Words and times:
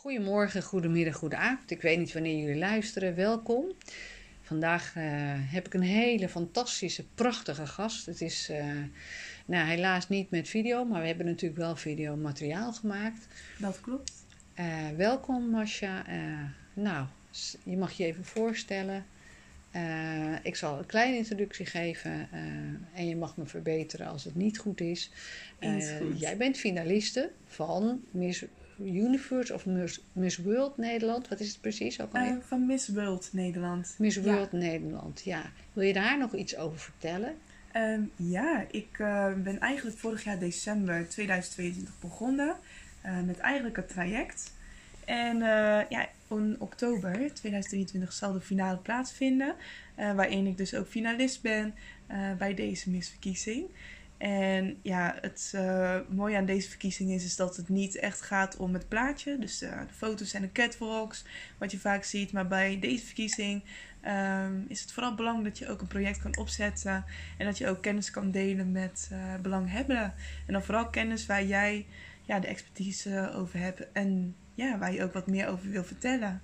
Goedemorgen, 0.00 0.62
goedemiddag, 0.62 1.16
goedenavond. 1.16 1.70
Ik 1.70 1.82
weet 1.82 1.98
niet 1.98 2.12
wanneer 2.12 2.36
jullie 2.36 2.58
luisteren. 2.58 3.14
Welkom. 3.14 3.64
Vandaag 4.42 4.96
eh, 4.96 5.02
heb 5.36 5.66
ik 5.66 5.74
een 5.74 5.82
hele 5.82 6.28
fantastische, 6.28 7.04
prachtige 7.14 7.66
gast. 7.66 8.06
Het 8.06 8.20
is 8.20 8.50
uh, 8.50 8.64
nou, 9.44 9.68
helaas 9.68 10.08
niet 10.08 10.30
met 10.30 10.48
video, 10.48 10.84
maar 10.84 11.00
we 11.00 11.06
hebben 11.06 11.26
natuurlijk 11.26 11.60
wel 11.60 11.76
videomateriaal 11.76 12.72
gemaakt. 12.72 13.26
Dat 13.58 13.80
klopt. 13.80 14.12
Uh, 14.58 14.88
welkom, 14.96 15.50
Masha. 15.50 16.04
nou, 16.74 17.06
je 17.62 17.76
mag 17.76 17.92
je 17.92 18.04
even 18.04 18.24
voorstellen. 18.24 19.04
ik 20.42 20.56
zal 20.56 20.78
een 20.78 20.86
kleine 20.86 21.16
introductie 21.16 21.66
geven 21.66 22.28
en 22.94 23.08
je 23.08 23.16
mag 23.16 23.36
me 23.36 23.46
verbeteren 23.46 24.06
als 24.06 24.24
het 24.24 24.34
niet 24.34 24.58
goed 24.58 24.80
is. 24.80 25.10
goed. 25.98 26.20
Jij 26.20 26.36
bent 26.36 26.58
finaliste 26.58 27.30
van 27.46 28.04
Miss 28.10 28.44
Universe 28.84 29.54
of 29.54 29.66
Miss, 29.66 30.00
Miss 30.12 30.36
World 30.36 30.76
Nederland. 30.76 31.28
Wat 31.28 31.40
is 31.40 31.48
het 31.48 31.60
precies 31.60 32.00
ook 32.00 32.16
uh, 32.16 32.32
van 32.40 32.66
Miss 32.66 32.88
World 32.88 33.28
Nederland. 33.32 33.94
Miss 33.98 34.16
World 34.16 34.52
Nederland, 34.52 35.22
ja. 35.24 35.42
Wil 35.72 35.84
je 35.84 35.92
daar 35.92 36.18
nog 36.18 36.34
iets 36.34 36.56
over 36.56 36.78
vertellen? 36.78 37.34
Um, 37.76 38.10
ja, 38.16 38.64
ik 38.70 38.98
uh, 38.98 39.32
ben 39.34 39.60
eigenlijk 39.60 39.98
vorig 39.98 40.24
jaar 40.24 40.38
december 40.38 41.08
2022 41.08 41.94
begonnen 42.00 42.56
uh, 43.06 43.20
met 43.20 43.38
eigenlijk 43.38 43.76
het 43.76 43.88
traject. 43.88 44.52
En 45.04 45.38
ja, 45.88 46.08
in 46.28 46.56
oktober 46.58 47.12
2023 47.12 48.12
zal 48.12 48.32
de 48.32 48.40
finale 48.40 48.76
plaatsvinden, 48.76 49.54
waarin 49.96 50.46
ik 50.46 50.56
dus 50.56 50.74
ook 50.74 50.86
finalist 50.86 51.42
ben 51.42 51.74
bij 52.38 52.54
deze 52.54 52.90
misverkiezing. 52.90 53.66
En 54.20 54.78
ja, 54.82 55.16
het 55.20 55.52
uh, 55.54 55.96
mooie 56.08 56.36
aan 56.36 56.44
deze 56.44 56.68
verkiezing 56.68 57.10
is, 57.10 57.24
is 57.24 57.36
dat 57.36 57.56
het 57.56 57.68
niet 57.68 57.96
echt 57.96 58.20
gaat 58.20 58.56
om 58.56 58.74
het 58.74 58.88
plaatje. 58.88 59.38
Dus 59.38 59.62
uh, 59.62 59.70
de 59.70 59.94
foto's 59.94 60.32
en 60.32 60.42
de 60.42 60.52
catwalks, 60.52 61.24
wat 61.58 61.70
je 61.70 61.78
vaak 61.78 62.04
ziet. 62.04 62.32
Maar 62.32 62.46
bij 62.46 62.78
deze 62.78 63.04
verkiezing 63.04 63.62
um, 64.06 64.64
is 64.68 64.80
het 64.80 64.92
vooral 64.92 65.14
belangrijk 65.14 65.48
dat 65.48 65.58
je 65.58 65.72
ook 65.72 65.80
een 65.80 65.86
project 65.86 66.22
kan 66.22 66.36
opzetten. 66.36 67.04
En 67.38 67.46
dat 67.46 67.58
je 67.58 67.68
ook 67.68 67.82
kennis 67.82 68.10
kan 68.10 68.30
delen 68.30 68.72
met 68.72 69.10
uh, 69.12 69.34
belanghebbenden. 69.42 70.14
En 70.46 70.52
dan 70.52 70.62
vooral 70.62 70.90
kennis 70.90 71.26
waar 71.26 71.44
jij 71.44 71.86
ja, 72.26 72.40
de 72.40 72.46
expertise 72.46 73.32
over 73.34 73.58
hebt. 73.58 73.92
En 73.92 74.36
ja, 74.54 74.78
waar 74.78 74.92
je 74.92 75.02
ook 75.02 75.12
wat 75.12 75.26
meer 75.26 75.48
over 75.48 75.70
wil 75.70 75.84
vertellen. 75.84 76.42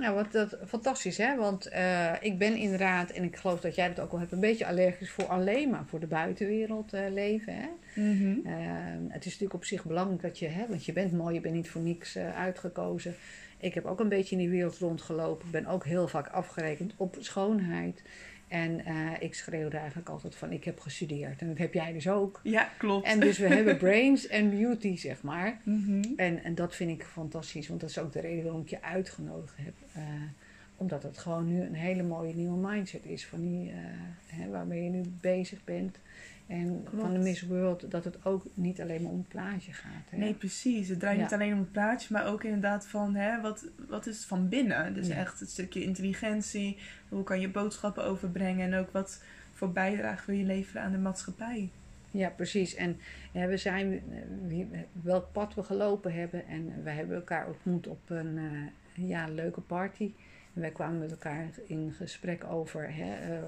Nou, 0.00 0.14
wat 0.14 0.32
dat, 0.32 0.56
fantastisch 0.66 1.16
hè, 1.16 1.36
want 1.36 1.72
uh, 1.72 2.12
ik 2.20 2.38
ben 2.38 2.56
inderdaad, 2.56 3.10
en 3.10 3.24
ik 3.24 3.36
geloof 3.36 3.60
dat 3.60 3.74
jij 3.74 3.88
dat 3.88 4.04
ook 4.04 4.12
al 4.12 4.18
hebt, 4.18 4.32
een 4.32 4.40
beetje 4.40 4.66
allergisch 4.66 5.10
voor 5.10 5.24
alleen 5.24 5.70
maar 5.70 5.84
voor 5.86 6.00
de 6.00 6.06
buitenwereld 6.06 6.94
uh, 6.94 7.00
leven. 7.10 7.54
Hè? 7.54 7.68
Mm 7.94 8.18
-hmm. 8.18 8.42
uh, 8.46 8.52
het 9.08 9.24
is 9.24 9.30
natuurlijk 9.32 9.54
op 9.54 9.64
zich 9.64 9.84
belangrijk 9.84 10.22
dat 10.22 10.38
je, 10.38 10.46
hè, 10.46 10.66
want 10.68 10.84
je 10.84 10.92
bent 10.92 11.12
mooi, 11.12 11.34
je 11.34 11.40
bent 11.40 11.54
niet 11.54 11.70
voor 11.70 11.80
niks 11.80 12.16
uitgekozen. 12.16 13.14
Ik 13.58 13.74
heb 13.74 13.84
ook 13.84 14.00
een 14.00 14.08
beetje 14.08 14.34
in 14.36 14.40
die 14.40 14.50
wereld 14.50 14.78
rondgelopen, 14.78 15.46
ik 15.46 15.52
ben 15.52 15.66
ook 15.66 15.84
heel 15.84 16.08
vaak 16.08 16.28
afgerekend 16.28 16.92
op 16.96 17.16
schoonheid. 17.18 18.02
En 18.50 18.80
uh, 18.88 19.10
ik 19.18 19.34
schreeuwde 19.34 19.76
eigenlijk 19.76 20.08
altijd 20.08 20.34
van 20.34 20.52
ik 20.52 20.64
heb 20.64 20.80
gestudeerd. 20.80 21.40
En 21.40 21.48
dat 21.48 21.58
heb 21.58 21.74
jij 21.74 21.92
dus 21.92 22.08
ook. 22.08 22.40
Ja, 22.42 22.70
klopt. 22.78 23.06
En 23.06 23.20
dus 23.20 23.38
we 23.38 23.46
hebben 23.56 23.76
brains 23.76 24.26
en 24.26 24.50
beauty, 24.50 24.96
zeg 24.96 25.22
maar. 25.22 25.60
Mm 25.64 25.84
-hmm. 25.84 26.12
en, 26.16 26.44
en 26.44 26.54
dat 26.54 26.74
vind 26.74 26.90
ik 26.90 27.04
fantastisch. 27.04 27.68
Want 27.68 27.80
dat 27.80 27.90
is 27.90 27.98
ook 27.98 28.12
de 28.12 28.20
reden 28.20 28.44
waarom 28.44 28.60
ik 28.60 28.68
je 28.68 28.82
uitgenodigd 28.82 29.56
heb. 29.56 29.74
Uh, 29.96 30.02
omdat 30.76 31.02
het 31.02 31.18
gewoon 31.18 31.46
nu 31.46 31.60
een 31.60 31.74
hele 31.74 32.02
mooie 32.02 32.34
nieuwe 32.34 32.68
mindset 32.68 33.04
is. 33.04 33.26
Van 33.26 33.40
die, 33.40 33.68
uh, 33.68 33.76
hè, 34.26 34.48
waarmee 34.48 34.84
je 34.84 34.90
nu 34.90 35.02
bezig 35.20 35.64
bent. 35.64 35.98
En 36.50 36.82
Klopt. 36.84 37.04
van 37.04 37.12
de 37.12 37.18
Miss 37.18 37.42
World 37.42 37.90
dat 37.90 38.04
het 38.04 38.24
ook 38.24 38.44
niet 38.54 38.80
alleen 38.80 39.02
maar 39.02 39.12
om 39.12 39.18
het 39.18 39.28
plaatje 39.28 39.72
gaat. 39.72 40.10
Hè? 40.10 40.16
Nee, 40.16 40.34
precies. 40.34 40.88
Het 40.88 41.00
draait 41.00 41.16
ja. 41.16 41.22
niet 41.22 41.32
alleen 41.32 41.52
om 41.52 41.58
het 41.58 41.72
plaatje, 41.72 42.08
maar 42.10 42.26
ook 42.26 42.44
inderdaad 42.44 42.86
van 42.86 43.14
hè, 43.14 43.40
wat, 43.40 43.66
wat 43.88 44.06
is 44.06 44.16
het 44.16 44.26
van 44.26 44.48
binnen. 44.48 44.94
Dus 44.94 45.06
ja. 45.06 45.14
echt 45.14 45.40
het 45.40 45.50
stukje 45.50 45.82
intelligentie. 45.82 46.78
Hoe 47.08 47.22
kan 47.22 47.40
je 47.40 47.50
boodschappen 47.50 48.04
overbrengen 48.04 48.72
en 48.72 48.78
ook 48.78 48.90
wat 48.90 49.22
voor 49.52 49.72
bijdrage 49.72 50.26
wil 50.26 50.34
je 50.34 50.44
leveren 50.44 50.82
aan 50.82 50.92
de 50.92 50.98
maatschappij. 50.98 51.70
Ja, 52.10 52.28
precies. 52.28 52.74
En 52.74 52.98
ja, 53.32 53.46
we 53.46 53.56
zijn, 53.56 54.02
wie, 54.46 54.68
welk 55.02 55.32
pad 55.32 55.54
we 55.54 55.62
gelopen 55.62 56.12
hebben. 56.12 56.46
En 56.46 56.82
we 56.82 56.90
hebben 56.90 57.16
elkaar 57.16 57.46
ontmoet 57.46 57.86
op 57.86 58.10
een 58.10 58.36
uh, 58.36 59.08
ja, 59.08 59.28
leuke 59.28 59.60
party. 59.60 60.12
Wij 60.60 60.70
kwamen 60.70 60.98
met 60.98 61.10
elkaar 61.10 61.48
in 61.66 61.92
gesprek 61.96 62.44
over 62.44 62.94
hè, 62.94 63.36
uh, 63.36 63.42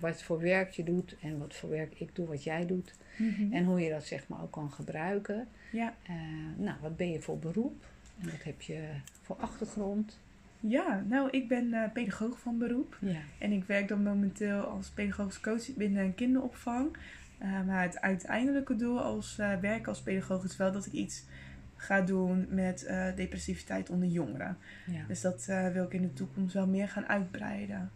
wat 0.00 0.22
voor 0.22 0.40
werk 0.40 0.70
je 0.70 0.84
doet 0.84 1.16
en 1.22 1.38
wat 1.38 1.54
voor 1.54 1.68
werk 1.68 2.00
ik 2.00 2.14
doe, 2.14 2.26
wat 2.26 2.44
jij 2.44 2.66
doet. 2.66 2.94
Mm 3.16 3.34
-hmm. 3.34 3.52
En 3.52 3.64
hoe 3.64 3.80
je 3.80 3.90
dat 3.90 4.04
zeg 4.04 4.28
maar 4.28 4.42
ook 4.42 4.52
kan 4.52 4.70
gebruiken. 4.70 5.48
Ja. 5.72 5.94
Uh, 6.10 6.16
nou, 6.56 6.76
wat 6.80 6.96
ben 6.96 7.10
je 7.10 7.20
voor 7.20 7.38
beroep? 7.38 7.84
En 8.20 8.30
wat 8.30 8.42
heb 8.42 8.62
je 8.62 8.88
voor 9.22 9.36
achtergrond? 9.36 10.18
Ja, 10.60 11.04
nou, 11.08 11.30
ik 11.30 11.48
ben 11.48 11.66
uh, 11.66 11.84
pedagoog 11.92 12.40
van 12.40 12.58
beroep. 12.58 12.96
Ja. 13.00 13.20
En 13.38 13.52
ik 13.52 13.64
werk 13.64 13.88
dan 13.88 14.02
momenteel 14.02 14.60
als 14.60 14.88
pedagogisch 14.88 15.40
coach 15.40 15.74
binnen 15.74 16.04
een 16.04 16.14
kinderopvang. 16.14 16.96
maar 17.66 17.82
het 17.82 18.00
uiteindelijke 18.00 18.76
doel 18.76 19.00
als 19.00 19.36
werk 19.36 19.86
als 19.86 20.00
pedagoog 20.00 20.44
is 20.44 20.56
wel 20.56 20.72
dat 20.72 20.86
ik 20.86 20.92
iets 20.92 21.24
ga 21.80 22.00
doen 22.00 22.46
met 22.48 22.84
uh, 22.88 23.16
depressiviteit 23.16 23.90
onder 23.90 24.08
jongeren. 24.08 24.56
Ja. 24.86 25.04
Dus 25.08 25.20
dat 25.20 25.46
uh, 25.50 25.68
wil 25.68 25.84
ik 25.84 25.92
in 25.92 26.02
de 26.02 26.12
toekomst 26.12 26.54
wel 26.54 26.66
meer 26.66 26.88
gaan 26.88 27.06
uitbreiden. 27.06 27.90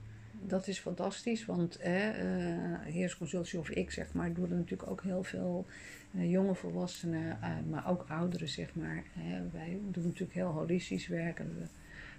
Dat 0.46 0.68
is 0.68 0.78
fantastisch, 0.78 1.44
want 1.44 1.76
eh, 1.76 1.92
Heersconsultie 2.80 3.58
of 3.58 3.70
ik 3.70 3.90
zeg 3.90 4.12
maar, 4.12 4.32
doen 4.32 4.50
er 4.50 4.56
natuurlijk 4.56 4.90
ook 4.90 5.02
heel 5.02 5.22
veel 5.22 5.66
jonge 6.10 6.54
volwassenen, 6.54 7.38
maar 7.70 7.88
ook 7.88 8.04
ouderen 8.08 8.48
zeg 8.48 8.74
maar. 8.74 9.02
wij 9.52 9.78
doen 9.90 10.04
natuurlijk 10.04 10.32
heel 10.32 10.50
holistisch 10.50 11.06
werk 11.06 11.38
en 11.38 11.56
we 11.58 11.66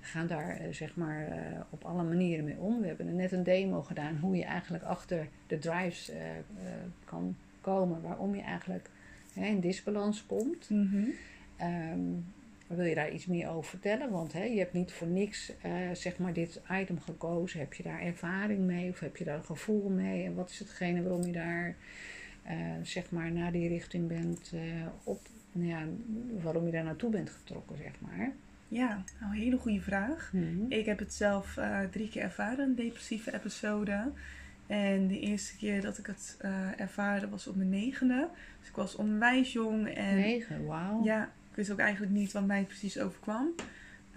gaan 0.01 0.27
daar 0.27 0.61
zeg 0.71 0.95
maar 0.95 1.27
op 1.69 1.83
alle 1.83 2.03
manieren 2.03 2.45
mee 2.45 2.57
om. 2.57 2.81
We 2.81 2.87
hebben 2.87 3.15
net 3.15 3.31
een 3.31 3.43
demo 3.43 3.81
gedaan 3.81 4.17
hoe 4.17 4.35
je 4.35 4.43
eigenlijk 4.43 4.83
achter 4.83 5.27
de 5.47 5.59
drives 5.59 6.11
kan 7.05 7.35
komen, 7.61 8.01
waarom 8.01 8.35
je 8.35 8.41
eigenlijk 8.41 8.89
in 9.33 9.59
disbalans 9.59 10.25
komt. 10.25 10.69
Mm 10.69 10.89
-hmm. 10.91 11.13
Um, 11.61 12.25
wil 12.67 12.85
je 12.85 12.95
daar 12.95 13.11
iets 13.11 13.25
meer 13.25 13.49
over 13.49 13.69
vertellen? 13.69 14.09
Want 14.09 14.33
hè, 14.33 14.43
je 14.43 14.59
hebt 14.59 14.73
niet 14.73 14.91
voor 14.91 15.07
niks 15.07 15.51
uh, 15.65 15.73
zeg 15.93 16.17
maar 16.17 16.33
dit 16.33 16.61
item 16.71 16.99
gekozen. 16.99 17.59
Heb 17.59 17.73
je 17.73 17.83
daar 17.83 18.01
ervaring 18.01 18.59
mee 18.59 18.89
of 18.89 18.99
heb 18.99 19.17
je 19.17 19.23
daar 19.23 19.37
een 19.37 19.43
gevoel 19.43 19.89
mee? 19.89 20.23
En 20.23 20.35
wat 20.35 20.49
is 20.49 20.59
hetgene 20.59 21.01
waarom 21.01 21.25
je 21.25 21.31
daar 21.31 21.75
uh, 22.47 22.53
zeg 22.83 23.11
maar 23.11 23.31
naar 23.31 23.51
die 23.51 23.67
richting 23.67 24.07
bent 24.07 24.51
uh, 24.53 24.61
op, 25.03 25.21
nou 25.51 25.67
ja, 25.67 25.83
waarom 26.41 26.65
je 26.65 26.71
daar 26.71 26.83
naartoe 26.83 27.09
bent 27.09 27.29
getrokken, 27.29 27.77
zeg 27.77 27.93
maar? 27.99 28.31
Ja, 28.67 29.03
nou, 29.19 29.33
een 29.33 29.41
hele 29.41 29.57
goede 29.57 29.81
vraag. 29.81 30.29
Mm 30.33 30.41
-hmm. 30.41 30.71
Ik 30.71 30.85
heb 30.85 30.99
het 30.99 31.13
zelf 31.13 31.57
drie 31.91 32.09
keer 32.09 32.21
ervaren, 32.21 32.65
een 32.65 32.75
depressieve 32.75 33.33
episode. 33.33 34.11
En 34.67 35.07
de 35.07 35.19
eerste 35.19 35.57
keer 35.57 35.81
dat 35.81 35.97
ik 35.97 36.05
het 36.05 36.37
ervaarde 36.77 37.29
was 37.29 37.47
op 37.47 37.55
mijn 37.55 37.69
negende. 37.69 38.27
Dus 38.59 38.69
ik 38.69 38.75
was 38.75 38.95
onwijs 38.95 39.53
jong. 39.53 39.87
En, 39.87 40.15
Negen, 40.15 40.65
wauw. 40.65 41.03
Ja, 41.03 41.31
ik 41.55 41.61
wist 41.61 41.71
ook 41.73 41.85
eigenlijk 41.85 42.11
niet 42.13 42.31
wat 42.31 42.45
mij 42.45 42.63
precies 42.63 42.99
overkwam. 42.99 43.53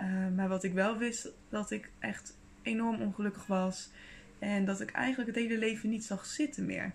Uh, 0.00 0.06
maar 0.37 0.49
wat 0.49 0.65
ik 0.65 0.72
wel 0.72 0.97
wist, 0.97 1.28
dat 1.49 1.71
ik 1.71 1.91
echt 1.99 2.37
enorm 2.62 3.00
ongelukkig 3.00 3.47
was. 3.47 3.91
En 4.38 4.65
dat 4.65 4.81
ik 4.81 4.91
eigenlijk 4.91 5.37
het 5.37 5.44
hele 5.44 5.59
leven 5.59 5.88
niet 5.88 6.04
zag 6.04 6.27
zitten 6.27 6.66
meer. 6.66 6.93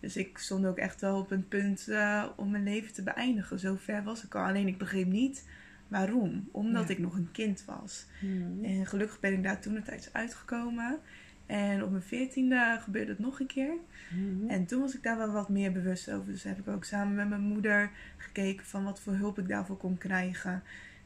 Dus 0.00 0.16
ik 0.16 0.38
stond 0.38 0.66
ook 0.66 0.78
echt 0.78 1.00
wel 1.00 1.18
op 1.18 1.30
een 1.30 1.48
punt 1.48 1.86
uh, 1.88 2.24
om 2.36 2.50
mijn 2.50 2.62
leven 2.64 2.92
te 2.92 3.02
beëindigen. 3.02 3.58
Zo 3.58 3.76
ver 3.76 4.02
was 4.02 4.24
ik 4.24 4.34
al. 4.34 4.44
Alleen 4.44 4.66
ik 4.66 4.78
begreep 4.78 5.06
niet 5.06 5.48
waarom. 5.88 6.48
Omdat 6.52 6.88
Ja. 6.88 6.94
ik 6.94 6.98
nog 6.98 7.14
een 7.14 7.30
kind 7.32 7.64
was. 7.64 8.06
Mhm. 8.20 8.64
En 8.64 8.86
gelukkig 8.86 9.20
ben 9.20 9.32
ik 9.32 9.42
daar 9.42 9.60
toen 9.60 9.76
een 9.76 9.82
tijd 9.82 10.08
uitgekomen. 10.12 10.98
En 11.46 11.82
op 11.82 11.90
mijn 11.90 12.02
veertiende 12.02 12.78
gebeurde 12.80 13.10
het 13.10 13.20
nog 13.20 13.40
een 13.40 13.46
keer. 13.46 13.74
Mhm. 14.10 14.50
En 14.50 14.66
toen 14.66 14.80
was 14.80 14.94
ik 14.94 15.02
daar 15.02 15.18
wel 15.18 15.32
wat 15.32 15.48
meer 15.48 15.72
bewust 15.72 16.10
over. 16.10 16.32
Dus 16.32 16.42
heb 16.42 16.58
ik 16.58 16.68
ook 16.68 16.84
samen 16.84 17.14
met 17.14 17.28
mijn 17.28 17.40
moeder 17.40 17.90
gekeken 18.16 18.66
van 18.66 18.84
wat 18.84 19.00
voor 19.00 19.12
hulp 19.12 19.38
ik 19.38 19.48
daarvoor 19.48 19.76
kon 19.76 19.98
krijgen. 19.98 20.62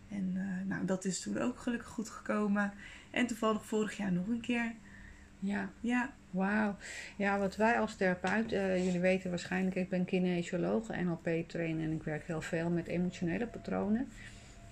En 0.09 0.33
uh, 0.35 0.69
nou, 0.69 0.87
dat 0.87 1.05
is 1.05 1.21
toen 1.21 1.39
ook 1.39 1.59
gelukkig 1.59 1.89
goed 1.89 2.09
gekomen. 2.09 2.72
En 3.10 3.27
toevallig 3.27 3.65
vorig 3.65 3.97
jaar 3.97 4.13
nog 4.13 4.27
een 4.27 4.41
keer. 4.41 4.72
Ja, 5.39 5.71
Ja, 5.81 6.15
wauw. 6.31 6.77
Ja, 7.16 7.39
wat 7.39 7.57
wij 7.57 7.81
als 7.81 7.97
therapeut, 7.97 8.53
uh, 8.53 8.84
jullie 8.84 9.01
weten 9.01 9.31
waarschijnlijk, 9.31 9.77
ik 9.77 9.89
ben 9.89 10.05
kinesioloog, 10.05 10.89
NLP-trainer 10.89 11.84
en 11.84 11.93
ik 11.93 12.03
werk 12.03 12.27
heel 12.27 12.41
veel 12.41 12.71
met 12.71 12.87
emotionele 12.87 13.47
patronen. 13.47 14.09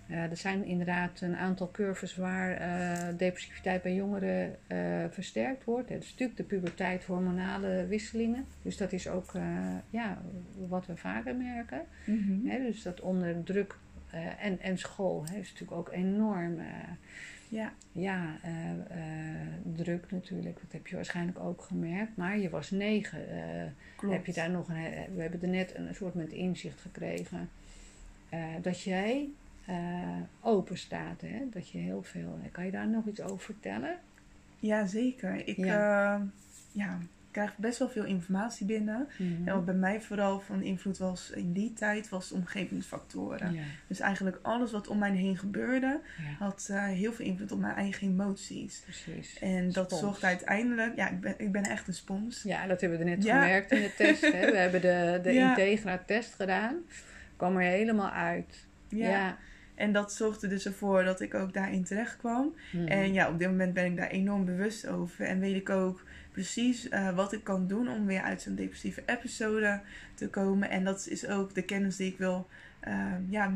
Uh, 0.06 0.30
er 0.30 0.36
zijn 0.36 0.64
inderdaad 0.64 1.20
een 1.20 1.36
aantal 1.36 1.70
curves 1.70 2.16
waar 2.16 2.60
uh, 2.60 3.18
depressiviteit 3.18 3.82
bij 3.82 3.94
jongeren 3.94 4.56
uh, 4.68 5.04
versterkt 5.10 5.64
wordt. 5.64 5.88
Het 5.88 6.02
is 6.02 6.10
natuurlijk 6.10 6.38
de 6.38 6.44
puberteit, 6.44 7.04
hormonale 7.04 7.86
wisselingen. 7.86 8.46
Dus 8.62 8.76
dat 8.76 8.92
is 8.92 9.08
ook 9.08 9.32
ja, 9.90 10.22
wat 10.68 10.86
we 10.86 10.96
vaker 10.96 11.36
merken. 11.36 11.82
mm 12.04 12.24
-hmm. 12.26 12.50
Hè, 12.50 12.58
dus 12.58 12.82
dat 12.82 13.00
onder 13.00 13.42
druk 13.42 13.76
en, 14.38 14.60
en 14.60 14.78
school 14.78 15.24
hè, 15.26 15.38
is 15.38 15.52
natuurlijk 15.52 15.78
ook 15.78 15.92
enorm 15.92 16.58
ja. 17.48 17.72
ja, 17.92 18.38
druk 19.62 20.10
natuurlijk. 20.10 20.60
Dat 20.60 20.72
heb 20.72 20.86
je 20.86 20.96
waarschijnlijk 20.96 21.38
ook 21.38 21.62
gemerkt. 21.62 22.16
Maar 22.16 22.38
je 22.38 22.50
was 22.50 22.70
negen. 22.70 23.20
Heb 23.96 24.26
je 24.26 24.32
daar 24.32 24.50
nog 24.50 24.68
een, 24.68 25.14
we 25.14 25.22
hebben 25.22 25.42
er 25.42 25.48
net 25.48 25.74
een 25.74 25.94
soort 25.94 26.14
met 26.14 26.32
inzicht 26.32 26.80
gekregen 26.80 27.48
dat 28.62 28.82
jij 28.82 29.28
uh, 29.68 30.20
open 30.40 30.78
staat. 30.78 31.20
Hè? 31.20 31.48
Dat 31.50 31.70
je 31.70 31.78
heel 31.78 32.02
veel. 32.02 32.38
Kan 32.52 32.64
je 32.64 32.70
daar 32.70 32.88
nog 32.88 33.06
iets 33.06 33.20
over 33.20 33.44
vertellen? 33.44 33.98
Ja, 34.58 34.86
zeker. 34.86 35.48
Ik 35.48 35.56
ja. 35.56 36.26
ja 36.72 36.98
krijg 37.34 37.56
best 37.56 37.78
wel 37.78 37.88
veel 37.88 38.04
informatie 38.04 38.66
binnen. 38.66 39.08
Mhm. 39.18 39.48
En 39.48 39.54
wat 39.54 39.64
bij 39.64 39.74
mij 39.74 40.00
vooral 40.00 40.40
van 40.40 40.62
invloed 40.62 40.98
was 40.98 41.30
in 41.30 41.52
die 41.52 41.72
tijd, 41.72 42.08
was 42.08 42.32
omgevingsfactoren. 42.32 43.56
Dus 43.86 44.00
eigenlijk 44.00 44.38
alles 44.42 44.72
wat 44.72 44.88
om 44.88 44.98
mij 44.98 45.10
heen 45.10 45.38
gebeurde, 45.38 46.00
had 46.38 46.68
uh, 46.70 46.84
heel 46.84 47.12
veel 47.12 47.24
invloed 47.26 47.52
op 47.52 47.58
mijn 47.58 47.74
eigen 47.74 48.08
emoties. 48.08 48.80
Precies. 48.80 49.38
En 49.38 49.72
dat 49.72 49.92
zorgt 49.92 50.24
uiteindelijk, 50.24 50.96
ja, 50.96 51.10
ik 51.10 51.20
ben, 51.20 51.34
ik 51.36 51.52
ben 51.52 51.62
echt 51.62 51.88
een 51.88 51.94
spons. 51.94 52.42
Ja, 52.42 52.66
dat 52.66 52.80
hebben 52.80 52.98
we 52.98 53.04
net 53.04 53.24
gemerkt 53.24 53.70
in 53.70 53.80
de 53.80 53.94
test. 53.96 54.20
Hè? 54.20 54.50
We 54.50 54.56
hebben 54.64 54.80
de, 54.80 55.20
de 55.22 55.32
Integra-test 55.32 56.34
gedaan. 56.34 56.76
Kwam 57.36 57.56
er 57.56 57.62
helemaal 57.62 58.10
uit. 58.10 58.66
ja. 58.88 59.36
En 59.74 59.92
dat 59.92 60.12
zorgde 60.12 60.48
dus 60.48 60.66
ervoor 60.66 61.04
dat 61.04 61.20
ik 61.20 61.34
ook 61.34 61.52
daarin 61.52 61.84
terecht 61.84 62.16
kwam. 62.16 62.54
Mhm. 62.72 62.86
En 62.86 63.12
ja, 63.12 63.28
op 63.28 63.38
dit 63.38 63.48
moment 63.48 63.74
ben 63.74 63.84
ik 63.84 63.96
daar 63.96 64.10
enorm 64.10 64.44
bewust 64.44 64.86
over. 64.86 65.24
En 65.24 65.40
weet 65.40 65.56
ik 65.56 65.70
ook 65.70 66.02
precies 66.32 66.88
uh, 66.90 67.14
wat 67.14 67.32
ik 67.32 67.44
kan 67.44 67.66
doen 67.66 67.88
om 67.88 68.06
weer 68.06 68.22
uit 68.22 68.42
zo'n 68.42 68.54
depressieve 68.54 69.02
episode 69.06 69.80
te 70.14 70.28
komen. 70.28 70.70
En 70.70 70.84
dat 70.84 71.06
is 71.10 71.26
ook 71.26 71.54
de 71.54 71.62
kennis 71.62 71.96
die 71.96 72.10
ik 72.10 72.18
wil 72.18 72.48
uh, 72.88 73.12
ja, 73.28 73.52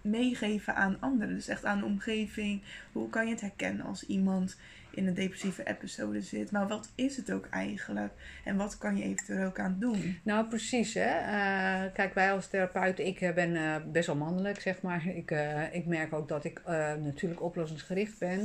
meegeven 0.00 0.74
aan 0.74 1.00
anderen. 1.00 1.34
Dus 1.34 1.48
echt 1.48 1.64
aan 1.64 1.78
de 1.78 1.84
omgeving. 1.84 2.62
Hoe 2.92 3.10
kan 3.10 3.24
je 3.26 3.32
het 3.32 3.40
herkennen 3.40 3.86
als 3.86 4.06
iemand 4.06 4.56
in 4.96 5.06
een 5.06 5.14
depressieve 5.14 5.64
episode 5.64 6.20
zit. 6.20 6.50
Maar 6.50 6.68
wat 6.68 6.88
is 6.94 7.16
het 7.16 7.32
ook 7.32 7.46
eigenlijk? 7.50 8.12
En 8.44 8.56
wat 8.56 8.78
kan 8.78 8.96
je 8.96 9.04
eventueel 9.04 9.46
ook 9.46 9.58
aan 9.58 9.76
doen? 9.78 10.18
Nou, 10.22 10.46
precies. 10.46 10.94
Hè? 10.94 11.20
Uh, 11.20 11.92
kijk, 11.92 12.14
wij 12.14 12.32
als 12.32 12.46
therapeut, 12.46 12.98
ik 12.98 13.20
eh, 13.20 13.34
ben 13.34 13.50
uh, 13.50 13.76
best 13.92 14.06
wel 14.06 14.16
mannelijk, 14.16 14.60
zeg 14.60 14.82
maar. 14.82 15.06
Ik, 15.06 15.30
ik 15.72 15.86
merk 15.86 16.12
ook 16.12 16.28
dat 16.28 16.44
ik 16.44 16.60
natuurlijk 17.02 17.42
oplossingsgericht 17.42 18.18
ben. 18.18 18.40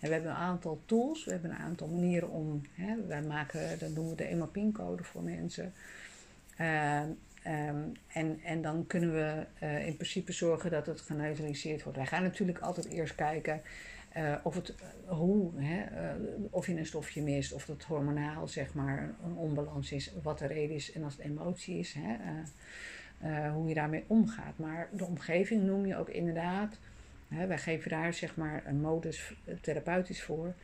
En 0.00 0.08
we 0.08 0.12
hebben 0.12 0.30
een 0.30 0.36
aantal 0.36 0.82
tools, 0.86 1.24
we 1.24 1.30
hebben 1.30 1.50
een 1.50 1.56
aantal 1.56 1.88
manieren 1.88 2.30
om... 2.30 2.62
Hè, 2.74 3.06
wij 3.06 3.22
maken, 3.22 3.78
dat 3.78 3.90
noemen 3.94 4.16
we 4.16 4.22
de 4.22 4.28
EMAPIN-code 4.28 5.04
voor 5.04 5.22
mensen... 5.22 5.72
Um, 7.46 7.92
en, 8.06 8.40
en 8.44 8.62
dan 8.62 8.86
kunnen 8.86 9.12
we 9.12 9.46
uh, 9.62 9.86
in 9.86 9.96
principe 9.96 10.32
zorgen 10.32 10.70
dat 10.70 10.86
het 10.86 11.00
geneutraliseerd 11.00 11.82
wordt. 11.82 11.98
Wij 11.98 12.06
gaan 12.06 12.22
natuurlijk 12.22 12.58
altijd 12.58 12.88
eerst 12.88 13.14
kijken 13.14 13.62
uh, 14.16 14.34
of, 14.42 14.54
het, 14.54 14.74
uh, 15.08 15.12
hoe, 15.18 15.50
hè, 15.56 15.84
of 16.50 16.66
je 16.66 16.76
een 16.76 16.86
stofje 16.86 17.22
mist, 17.22 17.52
of 17.52 17.66
het 17.66 17.84
hormonaal 17.84 18.48
zeg 18.48 18.74
maar 18.74 19.14
een 19.24 19.36
onbalans 19.36 19.92
is, 19.92 20.12
wat 20.22 20.38
de 20.38 20.46
reden 20.46 20.76
is 20.76 20.92
en 20.92 21.04
als 21.04 21.16
het 21.16 21.24
emotie 21.24 21.78
is, 21.78 21.96
hè, 21.98 22.16
hoe 23.50 23.68
je 23.68 23.74
daarmee 23.74 24.04
omgaat. 24.06 24.58
Maar 24.58 24.88
de 24.92 25.04
omgeving 25.04 25.62
noem 25.62 25.86
je 25.86 25.96
ook 25.96 26.08
inderdaad, 26.08 26.78
hè, 27.28 27.46
wij 27.46 27.58
geven 27.58 27.90
daar 27.90 28.14
zeg 28.14 28.36
maar 28.36 28.62
een 28.66 28.80
modus 28.80 29.34
therapeutisch 29.60 30.22
voor, 30.22 30.54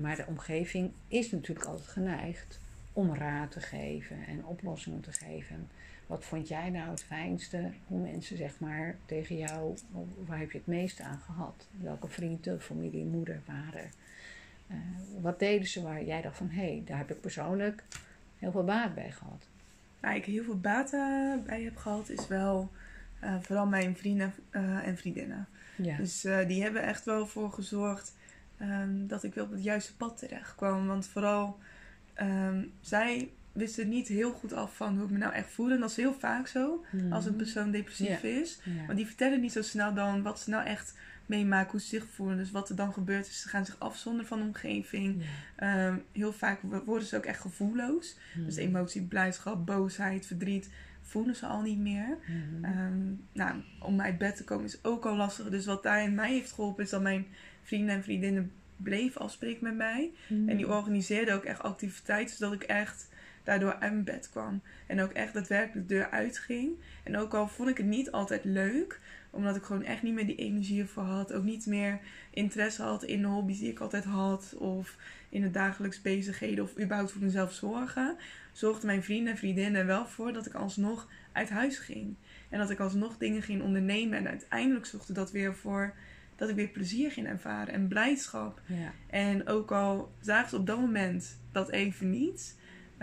maar 0.00 0.16
de 0.16 0.26
omgeving 0.26 0.92
is 1.08 1.30
natuurlijk 1.30 1.66
altijd 1.66 1.88
geneigd 1.88 2.60
om 2.92 3.14
raad 3.14 3.50
te 3.50 3.60
geven 3.60 4.26
en 4.26 4.46
oplossingen 4.46 5.00
te 5.00 5.12
geven. 5.12 5.68
Wat 6.06 6.24
vond 6.24 6.48
jij 6.48 6.70
nou 6.70 6.90
het 6.90 7.02
fijnste? 7.02 7.70
Hoe 7.86 8.00
mensen 8.00 8.36
zeg 8.36 8.58
maar 8.58 8.96
tegen 9.06 9.36
jou, 9.36 9.76
waar 10.26 10.38
heb 10.38 10.50
je 10.50 10.58
het 10.58 10.66
meeste 10.66 11.02
aan 11.02 11.18
gehad? 11.18 11.68
Welke 11.70 12.08
vrienden, 12.08 12.60
familie, 12.60 13.04
moeder 13.04 13.42
waren? 13.46 13.90
Uh, 14.70 14.76
wat 15.20 15.38
deden 15.38 15.68
ze 15.68 15.82
waar 15.82 16.04
jij 16.04 16.22
dacht 16.22 16.36
van, 16.36 16.48
hé, 16.48 16.66
hey, 16.66 16.82
daar 16.84 16.98
heb 16.98 17.10
ik 17.10 17.20
persoonlijk 17.20 17.82
heel 18.38 18.50
veel 18.50 18.64
baat 18.64 18.94
bij 18.94 19.10
gehad? 19.10 19.48
Waar 20.00 20.16
ik 20.16 20.24
heel 20.24 20.44
veel 20.44 20.60
baat 20.60 20.90
bij 21.46 21.62
heb 21.62 21.76
gehad, 21.76 22.08
is 22.08 22.28
wel 22.28 22.70
uh, 23.24 23.36
vooral 23.40 23.66
mijn 23.66 23.96
vrienden 23.96 24.34
uh, 24.50 24.86
en 24.86 24.96
vriendinnen. 24.96 25.48
Ja. 25.76 25.96
Dus 25.96 26.20
die 26.46 26.62
hebben 26.62 26.82
echt 26.82 27.04
wel 27.04 27.26
voor 27.26 27.52
gezorgd 27.52 28.14
um, 28.60 29.06
dat 29.06 29.24
ik 29.24 29.34
wel 29.34 29.44
op 29.44 29.50
het 29.50 29.62
juiste 29.62 29.96
pad 29.96 30.18
terecht 30.18 30.54
kwam. 30.54 30.86
Want 30.86 31.06
vooral 31.06 31.58
um, 32.20 32.72
zij 33.54 33.62
wisten 33.62 33.88
niet 33.88 34.08
heel 34.08 34.32
goed 34.32 34.52
af 34.52 34.76
van 34.76 34.96
hoe 34.96 35.04
ik 35.04 35.10
me 35.10 35.18
nou 35.18 35.32
echt 35.32 35.50
voelde. 35.50 35.74
En 35.74 35.80
dat 35.80 35.90
is 35.90 35.96
heel 35.96 36.14
vaak 36.14 36.46
zo 36.46 36.84
als 37.10 37.26
een 37.26 37.36
persoon 37.36 37.70
depressief 37.70 38.22
is. 38.22 38.58
Maar 38.86 38.96
die 38.96 39.06
vertellen 39.06 39.40
niet 39.40 39.52
zo 39.52 39.62
snel 39.62 39.94
dan 39.94 40.22
wat 40.22 40.40
ze 40.40 40.50
nou 40.50 40.66
echt 40.66 40.94
meemaken, 41.26 41.70
hoe 41.70 41.80
ze 41.80 41.86
zich 41.86 42.06
voelen. 42.10 42.36
Dus 42.36 42.50
wat 42.50 42.68
er 42.68 42.76
dan 42.76 42.92
gebeurt 42.92 43.26
is, 43.26 43.40
ze 43.40 43.48
gaan 43.48 43.66
zich 43.66 43.78
afzonderen 43.78 44.26
van 44.26 44.38
de 44.38 44.44
omgeving. 44.44 45.22
Ehm, 45.56 45.96
heel 46.12 46.32
vaak 46.32 46.60
worden 46.84 47.08
ze 47.08 47.16
ook 47.16 47.24
echt 47.24 47.40
gevoelloos. 47.40 48.16
Mhm. 48.34 48.44
Dus 48.44 48.56
emotie, 48.56 49.02
blijdschap, 49.02 49.66
boosheid, 49.66 50.26
verdriet 50.26 50.70
voelen 51.02 51.36
ze 51.36 51.46
al 51.46 51.62
niet 51.62 51.78
meer. 51.78 52.18
Ehm, 52.62 53.02
nou, 53.32 53.62
om 53.80 54.00
uit 54.00 54.18
bed 54.18 54.36
te 54.36 54.44
komen 54.44 54.64
is 54.64 54.84
ook 54.84 55.06
al 55.06 55.16
lastig. 55.16 55.48
Dus 55.48 55.66
wat 55.66 55.82
daarin 55.82 56.14
mij 56.14 56.32
heeft 56.32 56.52
geholpen 56.52 56.84
is 56.84 56.90
dat 56.90 57.02
mijn 57.02 57.26
vrienden 57.62 57.94
en 57.94 58.02
vriendinnen 58.02 58.52
bleven 58.76 59.20
afspreken 59.20 59.64
met 59.64 59.76
mij. 59.76 60.10
En 60.28 60.56
die 60.56 60.68
organiseerden 60.68 61.34
ook 61.34 61.44
echt 61.44 61.62
activiteiten, 61.62 62.36
zodat 62.36 62.52
ik 62.52 62.62
echt 62.62 63.08
daardoor 63.44 63.72
uit 63.72 63.92
mijn 63.92 64.04
bed 64.04 64.30
kwam. 64.30 64.62
En 64.86 65.00
ook 65.00 65.12
echt 65.12 65.34
daadwerkelijk 65.34 65.88
de 65.88 65.94
deur 65.94 66.10
uitging. 66.10 66.72
En 67.02 67.16
ook 67.16 67.34
al 67.34 67.48
vond 67.48 67.68
ik 67.68 67.76
het 67.76 67.86
niet 67.86 68.10
altijd 68.10 68.44
leuk, 68.44 69.00
omdat 69.30 69.56
ik 69.56 69.62
gewoon 69.62 69.84
echt 69.84 70.02
niet 70.02 70.14
meer 70.14 70.26
die 70.26 70.36
energie 70.36 70.80
ervoor 70.80 71.02
had. 71.02 71.32
Ook 71.32 71.44
niet 71.44 71.66
meer 71.66 72.00
interesse 72.30 72.82
had 72.82 73.04
in 73.04 73.20
de 73.20 73.26
hobby's 73.26 73.58
die 73.58 73.70
ik 73.70 73.78
altijd 73.78 74.04
had. 74.04 74.54
Of 74.58 74.96
in 75.28 75.42
het 75.42 75.54
dagelijks 75.54 76.02
bezigheden. 76.02 76.64
Of 76.64 76.78
überhaupt 76.78 77.12
voor 77.12 77.22
mezelf 77.22 77.52
zorgen. 77.52 78.16
Zorgden 78.52 78.86
mijn 78.86 79.02
vrienden 79.02 79.32
en 79.32 79.38
vriendinnen 79.38 79.86
wel 79.86 80.06
voor 80.06 80.32
dat 80.32 80.46
ik 80.46 80.54
alsnog 80.54 81.08
uit 81.32 81.50
huis 81.50 81.78
ging. 81.78 82.14
En 82.48 82.58
dat 82.58 82.70
ik 82.70 82.80
alsnog 82.80 83.16
dingen 83.18 83.42
ging 83.42 83.62
ondernemen. 83.62 84.18
En 84.18 84.28
uiteindelijk 84.28 84.86
zorgde 84.86 85.12
dat 85.12 85.30
weer 85.30 85.54
voor 85.54 85.94
dat 86.36 86.48
ik 86.48 86.54
weer 86.54 86.68
plezier 86.68 87.10
ging 87.10 87.26
ervaren. 87.26 87.74
En 87.74 87.88
blijdschap. 87.88 88.60
Ja. 88.66 88.92
En 89.06 89.46
ook 89.46 89.72
al 89.72 90.12
zagen 90.20 90.48
ze 90.48 90.56
op 90.56 90.66
dat 90.66 90.80
moment 90.80 91.38
dat 91.52 91.70
even 91.70 92.10
niet 92.10 92.56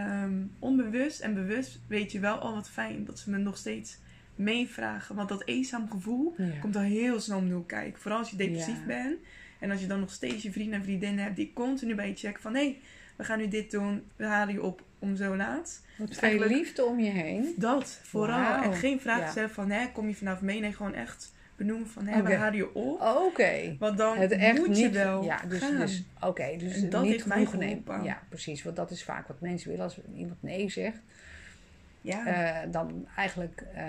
um, 0.08 0.52
onbewust 0.60 1.20
en 1.20 1.34
bewust 1.34 1.80
weet 1.88 2.12
je 2.12 2.20
wel 2.20 2.38
al 2.38 2.54
wat 2.54 2.70
fijn 2.70 3.06
dat 3.06 3.20
ze 3.20 3.30
me 3.30 3.38
nog 3.38 3.58
steeds 3.58 3.98
meevragen. 4.36 5.16
Want 5.16 5.30
dat 5.30 5.46
eenzaam 5.46 5.90
gevoel 5.90 6.36
komt 6.62 6.76
al 6.76 6.82
heel 6.82 7.20
snel 7.20 7.38
om 7.38 7.50
de 7.50 7.66
kijken. 7.66 8.02
Vooral 8.02 8.20
als 8.20 8.30
je 8.30 8.36
depressief 8.36 8.86
bent. 8.86 9.18
En 9.60 9.72
als 9.72 9.82
je 9.82 9.88
dan 9.88 10.00
nog 10.00 10.12
steeds 10.12 10.44
je 10.44 10.52
vrienden 10.52 10.74
en 10.80 10.84
vriendinnen 10.84 11.24
hebt 11.24 11.36
die 11.36 11.52
continu 11.54 11.96
bij 11.96 12.08
je 12.08 12.16
checken 12.16 12.42
van... 12.42 12.56
hé, 12.56 12.64
hey, 12.64 12.80
we 13.16 13.24
gaan 13.24 13.38
nu 13.38 13.48
dit 13.48 13.72
doen, 13.72 14.04
we 14.16 14.26
halen 14.26 14.54
je 14.54 14.62
op 14.62 14.84
om 15.00 15.16
zo 15.16 15.36
laat. 15.36 15.82
Wat 15.98 16.08
dus 16.08 16.18
veel 16.18 16.48
liefde 16.48 16.86
om 16.86 17.00
je 17.00 17.10
heen. 17.10 17.54
Dat, 17.58 18.00
vooral. 18.04 18.64
En 18.64 18.74
geen 18.74 19.00
vraag 19.00 19.30
stellen 19.32 19.50
van, 19.50 19.70
hè, 19.70 19.92
kom 19.92 20.08
je 20.08 20.16
vanaf 20.16 20.42
mee? 20.42 20.60
Nee, 20.60 20.74
gewoon 20.74 20.94
echt 20.94 21.34
benoemen 21.66 21.88
van 21.88 22.08
okay. 22.08 22.24
we 22.24 22.34
halen 22.34 22.56
je 22.56 22.74
op. 22.76 23.02
Oké. 23.02 23.26
Okay. 23.26 23.76
Want 23.80 23.98
dan 23.98 24.18
het 24.18 24.32
echt 24.32 24.58
moet 24.58 24.78
je 24.78 24.90
wel 24.90 25.24
ja, 25.24 25.42
dus, 25.48 25.60
gaan. 25.60 25.78
Dus, 25.78 26.04
Oké, 26.20 26.58
dus 26.58 26.82
en 26.82 26.90
dat 26.90 27.04
niet 27.04 27.26
mij 27.26 27.46
geholpen. 27.46 28.04
Ja, 28.04 28.22
precies. 28.30 28.64
Want 28.64 28.76
dat 28.76 28.92
is 28.92 29.04
vaak 29.04 29.28
wat 29.28 29.40
mensen 29.40 29.70
willen 29.70 29.84
als 29.84 30.00
iemand 30.16 30.44
nee 30.44 30.70
zegt. 30.70 31.00
Ja. 32.02 32.28
Uh, 32.66 32.72
dan 32.72 33.08
eigenlijk 33.16 33.64
uh, 33.76 33.84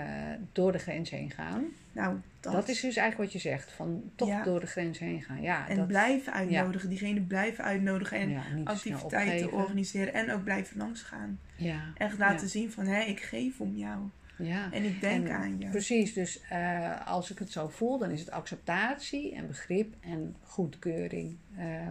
door 0.51 0.71
de 0.71 0.77
grens 0.77 1.09
heen 1.09 1.31
gaan. 1.31 1.65
Nou, 1.91 2.17
dat... 2.39 2.53
dat, 2.53 2.67
is 2.67 2.79
dus 2.79 2.95
eigenlijk 2.95 3.31
wat 3.31 3.41
je 3.41 3.49
zegt. 3.49 3.71
Van 3.71 4.11
toch 4.15 4.27
ja. 4.27 4.43
door 4.43 4.59
de 4.59 4.67
grens 4.67 4.99
heen 4.99 5.21
gaan. 5.21 5.41
Ja, 5.41 5.69
en 5.69 5.75
dat... 5.75 5.87
blijven 5.87 6.33
uitnodigen. 6.33 6.89
Ja. 6.89 6.95
Diegene 6.95 7.21
blijven 7.21 7.63
uitnodigen. 7.63 8.17
En 8.17 8.65
activiteiten 8.65 9.51
organiseren. 9.51 10.13
En 10.13 10.31
ook 10.31 10.43
blijven 10.43 10.77
langs 10.77 11.01
gaan. 11.01 11.39
Ja. 11.55 11.81
Echt 11.97 12.17
laten 12.17 12.49
zien 12.49 12.71
van, 12.71 12.85
hé, 12.85 13.01
ik 13.01 13.21
geef 13.21 13.59
om 13.59 13.75
jou. 13.75 13.99
Ja. 14.37 14.71
En 14.71 14.83
ik 14.83 15.01
denk 15.01 15.29
aan 15.29 15.59
je. 15.59 15.69
Precies, 15.69 16.13
dus 16.13 16.41
uh, 16.51 17.07
als 17.07 17.31
ik 17.31 17.39
het 17.39 17.51
zo 17.51 17.67
voel, 17.67 17.97
dan 17.97 18.09
is 18.09 18.19
het 18.19 18.31
acceptatie 18.31 19.35
en 19.35 19.47
begrip 19.47 19.95
en 19.99 20.35
goedkeuring 20.41 21.37
uh, 21.57 21.89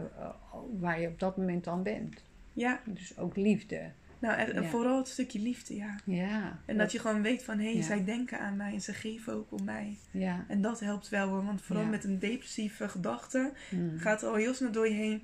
waar 0.79 1.01
je 1.01 1.09
op 1.09 1.19
dat 1.19 1.37
moment 1.37 1.65
dan 1.65 1.83
bent. 1.83 2.23
Ja. 2.53 2.81
Dus 2.85 3.19
ook 3.19 3.37
liefde. 3.37 3.91
Nou, 4.23 4.39
en 4.39 4.65
vooral 4.65 4.99
het 4.99 5.09
stukje 5.09 5.39
liefde, 5.39 5.75
ja. 5.75 5.97
Ja. 6.05 6.59
En 6.65 6.77
dat, 6.79 6.93
je 6.93 6.99
gewoon 6.99 7.23
weet 7.23 7.45
van, 7.45 7.59
hé, 7.59 7.65
hey, 7.65 7.77
ja. 7.77 7.83
zij 7.83 8.05
denken 8.05 8.39
aan 8.39 8.57
mij 8.57 8.73
en 8.73 8.81
ze 8.81 8.93
geven 8.93 9.33
ook 9.33 9.53
om 9.53 9.65
mij. 9.65 9.99
Ja. 10.11 10.45
En 10.49 10.63
dat 10.63 10.81
helpt 10.81 11.09
wel 11.09 11.29
hoor, 11.29 11.45
want 11.45 11.63
vooral 11.63 11.85
met 11.85 12.05
een 12.05 12.19
depressieve 12.19 12.89
gedachte 12.89 13.53
mm. 13.71 13.99
gaat 13.99 14.21
het 14.21 14.31
al 14.31 14.37
heel 14.37 14.55
snel 14.55 14.73
door 14.73 14.89
je 14.89 14.95
heen. 14.95 15.23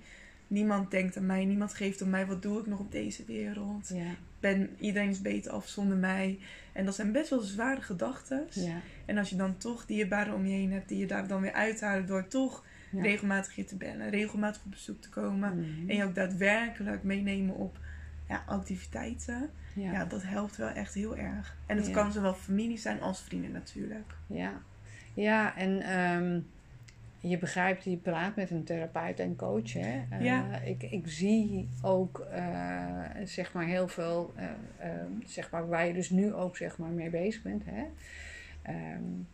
Niemand 0.49 0.91
denkt 0.91 1.17
aan 1.17 1.27
mij, 1.27 1.45
niemand 1.45 1.75
geeft 1.75 2.03
om 2.03 2.11
mij, 2.11 2.27
wat 2.27 2.43
doe 2.43 2.61
ik 2.61 2.67
nog 2.67 2.79
op 2.79 2.93
deze 2.93 3.25
wereld? 3.25 3.89
Ja. 3.89 4.15
Ben, 4.41 4.71
iedereen 4.79 5.09
is 5.09 5.21
beter 5.21 5.53
af 5.53 5.69
zonder 5.69 5.97
mij. 5.97 6.39
En 6.73 6.85
dat 6.85 6.95
zijn 6.95 7.13
best 7.13 7.31
wel 7.31 7.41
zware 7.41 7.81
gedachten. 7.81 8.47
Ja. 8.51 8.81
En 9.05 9.19
als 9.19 9.31
je 9.31 9.37
dan 9.37 9.57
toch 9.57 9.87
dierbaren 9.87 10.35
om 10.35 10.47
je 10.47 10.55
heen 10.55 10.73
hebt 10.73 10.89
die 10.89 10.99
je 10.99 11.07
daar 11.07 11.27
dan 11.27 11.41
weer 11.41 11.53
uithalen 11.53 12.07
door 12.07 12.29
toch 12.29 12.65
regelmatig 12.93 13.57
je 13.57 13.65
te 13.65 13.77
bellen, 13.77 14.11
regelmatig 14.11 14.63
op 14.65 14.71
bezoek 14.71 15.01
te 15.01 15.09
komen. 15.09 15.59
Mhm. 15.59 15.91
En 15.91 15.97
je 15.97 16.05
ook 16.05 16.15
daadwerkelijk 16.15 17.03
meenemen 17.03 17.55
op 17.55 17.79
ja, 18.29 18.43
activiteiten. 18.47 19.51
Ja. 19.75 20.05
dat 20.05 20.23
helpt 20.23 20.57
wel 20.57 20.69
echt 20.69 20.95
heel 20.95 21.17
erg. 21.17 21.57
En 21.67 21.77
het 21.77 21.91
kan 21.91 22.13
zowel 22.13 22.35
familie 22.35 22.79
zijn 22.79 23.01
als 23.01 23.21
vrienden 23.21 23.53
natuurlijk. 23.53 24.15
Ja, 24.27 24.53
ja 25.15 25.57
en 25.57 25.99
um, 25.99 26.47
je 27.21 27.39
begrijpt, 27.39 27.85
je 27.85 27.97
praat 27.97 28.37
met 28.37 28.51
een 28.51 28.65
therapeut 28.65 29.21
en 29.21 29.37
coach. 29.37 29.73
Hè? 29.73 30.03
Uh, 30.13 30.25
ja. 30.25 30.61
ik, 30.61 30.83
ik 30.83 31.03
zie 31.09 31.69
ook 31.83 32.27
uh, 32.35 33.05
zeg 33.25 33.53
maar 33.53 33.67
heel 33.67 33.89
veel, 33.89 34.33
uh, 34.39 34.45
zeg 35.27 35.51
maar, 35.51 35.69
waar 35.69 35.87
je 35.87 35.93
dus 35.93 36.11
nu 36.11 36.33
ook 36.35 36.57
zeg 36.57 36.79
maar, 36.79 36.91
mee 36.91 37.11
bezig 37.11 37.43
bent. 37.43 37.63
Hè? 37.67 37.85
Um, 38.95 39.27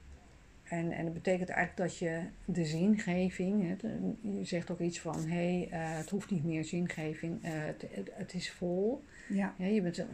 En, 0.65 0.93
en 0.93 1.05
dat 1.05 1.15
betekent 1.15 1.49
eigenlijk 1.49 1.89
dat 1.91 1.99
je 1.99 2.21
de 2.45 2.65
zingeving, 2.65 3.69
hè, 3.69 3.77
de- 3.77 4.15
je 4.39 4.45
zegt 4.45 4.71
ook 4.71 4.81
iets 4.81 5.01
van, 5.01 5.27
hé, 5.29 5.59
hey, 5.59 5.69
eh, 5.71 5.97
het 5.97 6.11
hoeft 6.11 6.31
niet 6.31 6.45
meer 6.45 6.65
zingeving, 6.65 7.43
eh, 7.45 7.51
het, 7.55 7.85
het, 7.91 8.11
het 8.13 8.35
is 8.35 8.51
vol. 8.51 9.03
Ja. 9.29 9.55
Ja, 9.59 9.67
je 9.67 9.83
bent, 9.83 9.99
eh, 9.99 10.07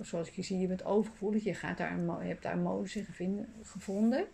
zoals 0.00 0.28
ik 0.28 0.34
je 0.34 0.42
zie, 0.42 0.58
je 0.58 0.66
bent 0.66 0.84
overgevoelig, 0.84 1.44
je, 1.44 1.54
gaat 1.54 1.78
daar 1.78 1.98
je 2.22 2.28
hebt 2.28 2.42
daar 2.42 2.58
gevind- 3.04 3.46
gevonden. 3.62 4.24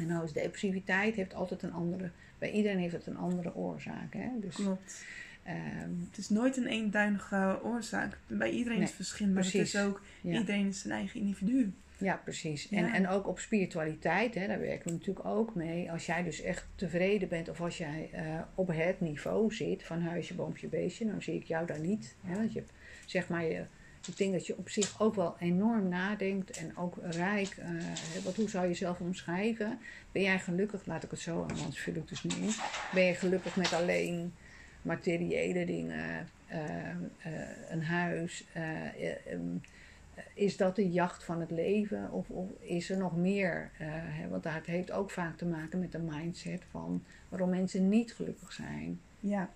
En 0.00 0.06
nou 0.06 0.24
is 0.24 0.32
depressiviteit 0.32 1.14
heeft 1.14 1.34
altijd 1.34 1.62
een 1.62 1.72
andere, 1.72 2.10
bij 2.38 2.50
iedereen 2.50 2.78
heeft 2.78 2.92
het 2.94 3.06
een 3.06 3.16
andere 3.16 3.54
oorzaak. 3.54 4.12
Hè? 4.14 4.28
Dus, 4.40 4.54
Klopt. 4.54 5.04
ehm, 5.42 5.90
Het 6.08 6.18
is 6.18 6.28
nooit 6.28 6.56
een 6.56 6.66
eenduidige 6.66 7.58
oorzaak. 7.62 8.18
Bij 8.26 8.50
iedereen 8.50 8.76
Nee, 8.78 8.82
is 8.86 8.88
het 8.88 8.96
verschillend, 9.06 9.34
maar 9.34 9.42
precies. 9.42 9.72
het 9.72 9.82
is 9.82 9.88
ook, 9.88 10.02
ja. 10.20 10.38
iedereen 10.38 10.66
is 10.66 10.80
zijn 10.80 10.94
eigen 10.94 11.20
individu. 11.20 11.72
Ja, 11.98 12.20
precies. 12.24 12.68
En, 12.68 12.84
Ja. 12.84 12.94
en 12.94 13.08
ook 13.08 13.26
op 13.28 13.38
spiritualiteit, 13.38 14.34
hè, 14.34 14.46
daar 14.46 14.60
werken 14.60 14.86
we 14.86 14.92
natuurlijk 14.92 15.26
ook 15.26 15.54
mee. 15.54 15.90
Als 15.92 16.06
jij 16.06 16.22
dus 16.22 16.40
echt 16.42 16.66
tevreden 16.74 17.28
bent 17.28 17.48
of 17.48 17.60
als 17.60 17.78
jij 17.78 18.08
eh, 18.12 18.40
op 18.54 18.68
het 18.68 19.00
niveau 19.00 19.54
zit 19.54 19.82
van 19.82 20.00
huisje, 20.02 20.34
boompje, 20.34 20.66
beestje, 20.68 21.06
dan 21.06 21.22
zie 21.22 21.34
ik 21.34 21.44
jou 21.44 21.66
daar 21.66 21.80
niet. 21.80 22.16
Hè, 22.24 22.34
want 22.34 22.52
je 22.52 22.58
hebt, 22.58 22.72
zeg 23.06 23.28
maar, 23.28 23.44
je, 23.44 23.64
ik 24.06 24.16
denk 24.16 24.32
dat 24.32 24.46
je 24.46 24.56
op 24.58 24.68
zich 24.68 25.00
ook 25.00 25.14
wel 25.14 25.36
enorm 25.38 25.88
nadenkt 25.88 26.50
en 26.50 26.76
ook 26.76 26.96
rijk. 27.02 27.56
eh, 27.56 27.68
wat, 28.24 28.34
hoe 28.36 28.48
zou 28.48 28.64
je 28.64 28.70
jezelf 28.70 29.00
omschrijven? 29.00 29.78
Ben 30.12 30.22
jij 30.22 30.38
gelukkig, 30.38 30.86
laat 30.86 31.02
ik 31.02 31.10
het 31.10 31.20
zo, 31.20 31.40
anders 31.40 31.78
vul 31.78 31.94
ik 31.94 32.08
dus 32.08 32.22
niet. 32.22 32.60
Ben 32.94 33.04
je 33.04 33.14
gelukkig 33.14 33.56
met 33.56 33.72
alleen 33.72 34.34
materiële 34.82 35.64
dingen, 35.66 36.28
eh, 36.46 36.90
eh, 36.90 37.48
een 37.68 37.82
huis? 37.84 38.44
eh, 38.52 38.86
eh, 38.86 39.16
ehm, 39.32 39.56
is 40.34 40.56
dat 40.56 40.76
de 40.76 40.90
jacht 40.90 41.24
van 41.24 41.40
het 41.40 41.50
leven 41.50 42.12
of, 42.12 42.30
of 42.30 42.50
is 42.60 42.90
er 42.90 42.96
nog 42.96 43.16
meer? 43.16 43.70
hè, 43.74 44.28
want 44.28 44.42
dat 44.42 44.66
heeft 44.66 44.90
ook 44.90 45.10
vaak 45.10 45.36
te 45.36 45.46
maken 45.46 45.78
met 45.78 45.92
de 45.92 45.98
mindset 45.98 46.62
van 46.70 47.04
waarom 47.28 47.50
mensen 47.50 47.88
niet 47.88 48.14
gelukkig 48.14 48.52
zijn. 48.52 49.00
Ja, 49.20 49.50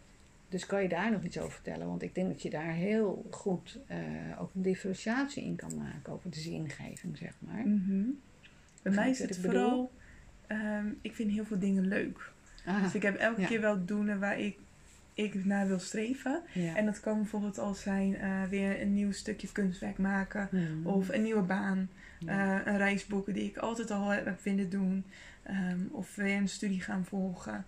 Dus 0.54 0.66
kan 0.66 0.82
je 0.82 0.88
daar 0.88 1.10
nog 1.10 1.22
iets 1.22 1.38
over 1.38 1.52
vertellen? 1.52 1.86
Want 1.86 2.02
ik 2.02 2.14
denk 2.14 2.28
dat 2.28 2.42
je 2.42 2.50
daar 2.50 2.72
heel 2.72 3.26
goed 3.30 3.78
eh, 3.86 3.98
ook 4.38 4.54
een 4.54 4.62
differentiatie 4.62 5.44
in 5.44 5.56
kan 5.56 5.76
maken 5.76 6.12
over 6.12 6.30
de 6.30 6.38
zingeving, 6.40 7.16
zeg 7.18 7.32
maar. 7.38 7.66
mhm. 7.66 8.04
bij 8.82 8.92
mij 8.92 9.10
is 9.10 9.18
het 9.18 9.38
vooral, 9.38 9.92
ehm, 10.46 10.86
ik 11.00 11.14
vind 11.14 11.30
heel 11.30 11.44
veel 11.44 11.58
dingen 11.58 11.86
leuk. 11.86 12.32
Ah, 12.64 12.82
Dus 12.82 12.94
ik 12.94 13.02
heb 13.02 13.16
elke 13.16 13.40
ja. 13.40 13.46
keer 13.46 13.60
wel 13.60 13.84
doelen 13.84 14.20
waar 14.20 14.38
ik, 14.38 14.58
ik 15.14 15.44
naar 15.44 15.66
wil 15.66 15.78
streven. 15.78 16.42
ja. 16.52 16.76
En 16.76 16.84
dat 16.84 17.00
kan 17.00 17.16
bijvoorbeeld 17.16 17.58
al 17.58 17.74
zijn 17.74 18.16
eh, 18.16 18.44
weer 18.44 18.80
een 18.80 18.94
nieuw 18.94 19.12
stukje 19.12 19.52
kunstwerk 19.52 19.98
maken. 19.98 20.48
Hmm. 20.50 20.86
Of 20.86 21.08
een 21.08 21.22
nieuwe 21.22 21.42
baan. 21.42 21.88
Eh, 22.26 22.58
een 22.64 22.76
reis 22.76 23.06
boeken 23.06 23.32
die 23.32 23.44
ik 23.44 23.56
altijd 23.56 23.90
al 23.90 24.08
heb 24.08 24.40
willen 24.42 24.70
doen. 24.70 25.04
Ehm, 25.42 25.80
of 25.90 26.14
weer 26.14 26.36
een 26.36 26.48
studie 26.48 26.80
gaan 26.80 27.04
volgen. 27.04 27.64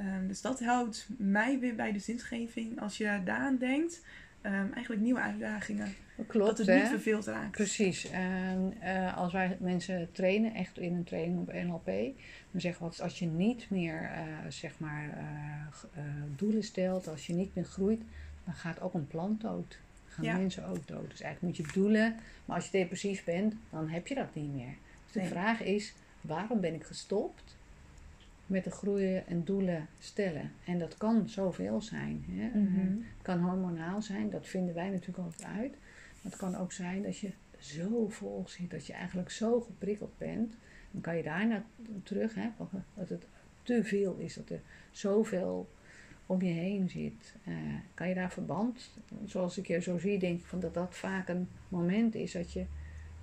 Ehm, 0.00 0.26
dus 0.26 0.40
dat 0.40 0.60
houdt 0.60 1.06
mij 1.18 1.58
weer 1.58 1.74
bij 1.74 1.92
de 1.92 1.98
zingeving. 1.98 2.80
Als 2.80 2.96
je 2.96 3.20
daaraan 3.24 3.56
denkt, 3.56 4.02
ehm, 4.40 4.72
eigenlijk 4.72 5.02
nieuwe 5.02 5.20
uitdagingen. 5.20 5.94
Klopt, 6.26 6.46
dat 6.48 6.58
het 6.58 6.66
hè? 6.66 6.78
niet 6.78 6.88
verveeld 6.88 7.26
raakt. 7.26 7.50
Precies. 7.50 8.10
En 8.10 8.74
eh, 8.80 9.16
als 9.16 9.32
wij 9.32 9.56
mensen 9.60 10.08
trainen, 10.12 10.54
echt 10.54 10.78
in 10.78 10.94
een 10.94 11.04
training 11.04 11.40
op 11.40 11.52
NLP, 11.52 11.86
dan 12.50 12.60
zeggen 12.60 12.90
we 12.90 13.02
als 13.02 13.18
je 13.18 13.26
niet 13.26 13.66
meer 13.70 14.02
eh, 14.14 14.22
zeg 14.48 14.72
maar, 14.78 15.08
eh, 15.94 16.02
doelen 16.36 16.62
stelt, 16.64 17.08
als 17.08 17.26
je 17.26 17.32
niet 17.32 17.54
meer 17.54 17.64
groeit, 17.64 18.00
dan 18.44 18.54
gaat 18.54 18.80
ook 18.80 18.94
een 18.94 19.06
plant 19.06 19.40
dood. 19.40 19.78
Dan 20.04 20.12
gaan 20.14 20.24
Ja. 20.24 20.36
mensen 20.36 20.66
ook 20.66 20.86
dood. 20.88 21.10
Dus 21.10 21.20
eigenlijk 21.20 21.58
moet 21.58 21.66
je 21.66 21.72
doelen, 21.80 22.16
maar 22.44 22.56
als 22.56 22.64
je 22.64 22.70
depressief 22.78 23.24
bent, 23.24 23.54
dan 23.70 23.88
heb 23.88 24.06
je 24.06 24.14
dat 24.14 24.34
niet 24.34 24.54
meer. 24.54 24.74
Dus 25.04 25.12
de 25.12 25.20
Nee. 25.20 25.28
vraag 25.28 25.62
is, 25.62 25.94
waarom 26.20 26.60
ben 26.60 26.74
ik 26.74 26.84
gestopt 26.84 27.56
met 28.50 28.64
de 28.64 28.70
groeien 28.70 29.26
en 29.26 29.44
doelen 29.44 29.88
stellen? 29.98 30.52
En 30.64 30.78
dat 30.78 30.96
kan 30.96 31.28
zoveel 31.28 31.80
zijn. 31.80 32.24
Hè? 32.28 32.58
Mhm. 32.58 32.80
Het 32.80 33.22
kan 33.22 33.40
hormonaal 33.40 34.02
zijn, 34.02 34.30
dat 34.30 34.46
vinden 34.46 34.74
wij 34.74 34.88
natuurlijk 34.88 35.18
altijd 35.18 35.48
uit. 35.48 35.70
Maar 36.22 36.32
het 36.32 36.36
kan 36.36 36.56
ook 36.56 36.72
zijn 36.72 37.02
dat 37.02 37.18
je 37.18 37.30
zo 37.58 38.08
vol 38.08 38.44
zit, 38.46 38.70
dat 38.70 38.86
je 38.86 38.92
eigenlijk 38.92 39.30
zo 39.30 39.60
geprikkeld 39.60 40.18
bent. 40.18 40.54
Dan 40.90 41.00
kan 41.00 41.16
je 41.16 41.22
daarna 41.22 41.64
terug, 42.02 42.34
hè, 42.34 42.48
dat 42.94 43.08
het 43.08 43.26
te 43.62 43.84
veel 43.84 44.16
is, 44.16 44.34
dat 44.34 44.50
er 44.50 44.60
zoveel 44.90 45.68
om 46.26 46.42
je 46.42 46.52
heen 46.52 46.88
zit. 46.88 47.34
Eh, 47.44 47.54
kan 47.94 48.08
je 48.08 48.14
daar 48.14 48.32
verband, 48.32 48.90
zoals 49.24 49.58
ik 49.58 49.66
je 49.66 49.80
zo 49.80 49.98
zie, 49.98 50.18
denk 50.18 50.38
ik 50.38 50.44
van 50.44 50.60
dat 50.60 50.74
dat 50.74 50.96
vaak 50.96 51.28
een 51.28 51.48
moment 51.68 52.14
is 52.14 52.32
dat 52.32 52.52
je 52.52 52.64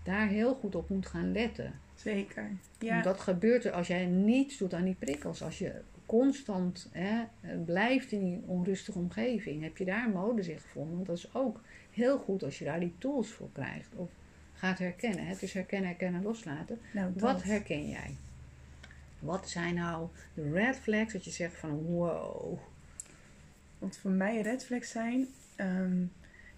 daar 0.08 0.28
heel 0.28 0.54
goed 0.56 0.76
op 0.76 0.90
moet 0.90 1.06
gaan 1.06 1.32
letten. 1.32 1.74
Zeker. 1.96 2.52
Ja. 2.80 2.92
Want 2.92 3.04
dat 3.04 3.20
gebeurt 3.20 3.66
er 3.66 3.72
als 3.72 3.88
jij 3.88 4.06
niets 4.06 4.58
doet 4.58 4.74
aan 4.74 4.84
die 4.84 4.96
prikkels. 5.00 5.44
Als 5.44 5.60
je 5.60 5.82
constant 6.06 6.90
hè, 6.92 7.24
blijft 7.66 8.12
in 8.12 8.24
die 8.24 8.42
onrustige 8.46 8.98
omgeving, 8.98 9.62
heb 9.64 9.78
je 9.78 9.86
daar 9.86 10.06
een 10.06 10.12
modus 10.12 10.48
in 10.48 10.60
gevonden. 10.60 10.96
Want 10.96 11.08
dat 11.08 11.18
is 11.18 11.34
ook 11.34 11.62
heel 11.92 12.18
goed 12.18 12.44
als 12.44 12.60
je 12.60 12.66
daar 12.66 12.80
die 12.80 12.94
tools 12.98 13.32
voor 13.32 13.50
krijgt. 13.52 13.96
Of 13.96 14.10
gaat 14.54 14.80
herkennen. 14.80 15.24
hè. 15.24 15.30
Het 15.30 15.42
is 15.42 15.54
herkennen, 15.54 15.90
herkennen, 15.90 16.24
loslaten. 16.24 16.80
nou. 16.92 17.12
Wat 17.16 17.44
herken 17.44 17.90
jij? 17.90 18.16
Wat 19.20 19.50
zijn 19.50 19.76
nou 19.76 20.08
de 20.34 20.52
red 20.52 20.76
flags 20.80 21.14
dat 21.14 21.26
je 21.26 21.32
zegt 21.32 21.56
van 21.56 21.82
wow. 21.82 22.60
Want 23.78 23.98
voor 23.98 24.12
mij 24.12 24.42
red 24.42 24.66
flags 24.66 24.92
zijn... 24.92 25.28
ehm, 25.56 26.04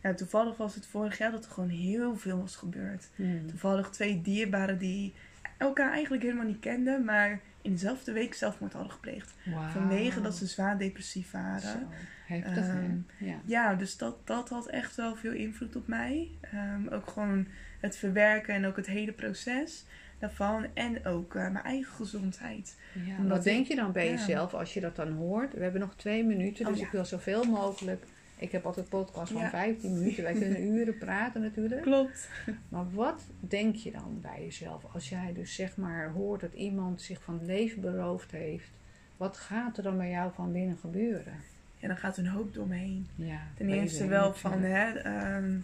ja, 0.04 0.14
toevallig 0.14 0.58
was 0.58 0.76
het 0.76 0.86
vorig 0.86 1.18
jaar 1.18 1.32
dat 1.32 1.46
er 1.46 1.52
gewoon 1.52 1.70
heel 1.70 2.16
veel 2.16 2.40
was 2.40 2.56
gebeurd. 2.56 3.10
Hmm. 3.16 3.48
Toevallig 3.48 3.90
twee 3.90 4.22
dierbaren 4.22 4.78
die 4.78 5.14
elkaar 5.58 5.92
eigenlijk 5.92 6.24
helemaal 6.24 6.46
niet 6.46 6.60
kenden, 6.60 7.04
maar 7.06 7.40
in 7.62 7.72
dezelfde 7.72 8.12
week 8.12 8.34
zelfmoord 8.34 8.74
hadden 8.74 8.92
gepleegd. 8.92 9.34
Wauw. 9.46 9.70
Vanwege 9.70 10.22
dat 10.22 10.36
ze 10.36 10.46
zwaar 10.46 10.78
depressief 10.78 11.32
waren. 11.32 11.88
heftig? 12.26 12.68
Ehm, 12.68 12.98
Ja. 13.18 13.36
Ja, 13.46 13.76
dus 13.76 13.98
dat, 13.98 14.28
dat 14.28 14.50
had 14.50 14.68
echt 14.68 14.96
wel 14.96 15.16
veel 15.16 15.32
invloed 15.32 15.76
op 15.76 15.88
mij. 15.88 16.28
Ehm, 16.42 16.88
ook 16.88 17.10
gewoon 17.10 17.48
het 17.80 17.98
verwerken 17.98 18.54
en 18.54 18.66
ook 18.66 18.76
het 18.76 18.88
hele 18.88 19.12
proces 19.12 19.86
daarvan. 20.20 20.66
En 20.74 21.06
ook 21.06 21.36
eh, 21.36 21.42
mijn 21.52 21.66
eigen 21.66 21.94
gezondheid. 21.94 22.76
Ja, 23.06 23.24
wat 23.28 23.44
denk 23.44 23.68
je 23.68 23.76
dan 23.76 23.92
bij 23.92 24.06
ja. 24.06 24.12
jezelf 24.12 24.54
als 24.54 24.74
je 24.74 24.80
dat 24.80 24.96
dan 24.96 25.12
hoort? 25.12 25.54
We 25.54 25.64
hebben 25.64 25.82
nog 25.82 25.96
twee 25.96 26.24
minuten, 26.24 26.66
Oh, 26.66 26.72
dus 26.74 26.82
ik 26.82 26.92
wil 26.92 27.06
zoveel 27.06 27.44
mogelijk. 27.44 28.06
Ik 28.40 28.52
heb 28.52 28.66
altijd 28.66 28.90
podcast 28.90 29.32
van 29.32 29.42
Ja. 29.42 29.50
15 29.50 29.94
minuten. 29.94 30.24
Wij 30.24 30.34
kunnen 30.34 30.64
uren 30.74 30.98
praten 30.98 31.42
natuurlijk. 31.42 31.82
Klopt. 31.82 32.30
Maar 32.70 32.92
wat 32.92 33.22
denk 33.40 33.76
je 33.76 33.92
dan 33.92 34.20
bij 34.22 34.44
jezelf 34.44 34.84
als 34.94 35.10
jij 35.10 35.34
dus 35.34 35.56
zeg 35.56 35.78
maar 35.78 36.12
hoort 36.12 36.42
dat 36.42 36.54
iemand 36.54 37.02
zich 37.02 37.22
van 37.24 37.34
het 37.34 37.44
leven 37.44 37.82
beroofd 37.82 38.32
heeft? 38.32 38.70
Wat 39.18 39.38
gaat 39.38 39.78
er 39.78 39.84
dan 39.84 39.98
bij 39.98 40.10
jou 40.10 40.32
van 40.34 40.52
binnen 40.52 40.78
gebeuren? 40.78 41.34
Ja, 41.78 41.88
dan 41.88 41.98
gaat 41.98 42.18
een 42.18 42.28
hoop 42.28 42.54
door 42.54 42.68
me 42.68 42.76
heen. 42.76 43.08
Ja, 43.16 43.42
Ten 43.56 43.70
eerste 43.70 44.08
wel 44.08 44.34
van, 44.34 44.62
hè, 44.62 44.98
ehm, 44.98 45.58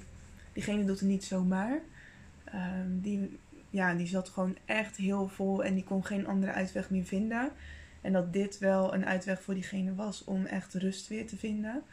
diegene 0.54 0.86
doet 0.86 1.00
het 1.00 1.10
niet 1.10 1.24
zomaar. 1.24 1.80
Ehm, 2.44 2.88
die, 2.90 3.38
ja, 3.70 3.94
die 3.94 4.08
zat 4.08 4.30
gewoon 4.30 4.58
echt 4.66 4.96
heel 4.98 5.28
vol 5.28 5.64
en 5.64 5.74
die 5.74 5.84
kon 5.84 6.06
geen 6.06 6.28
andere 6.28 6.52
uitweg 6.52 6.90
meer 6.90 7.04
vinden. 7.04 7.50
En 8.02 8.14
dat 8.14 8.34
dit 8.34 8.58
wel 8.58 8.94
een 8.94 9.06
uitweg 9.06 9.42
voor 9.42 9.54
diegene 9.54 9.96
was 9.96 10.24
om 10.24 10.46
echt 10.46 10.74
rust 10.74 11.08
weer 11.08 11.28
te 11.28 11.38
vinden. 11.38 11.84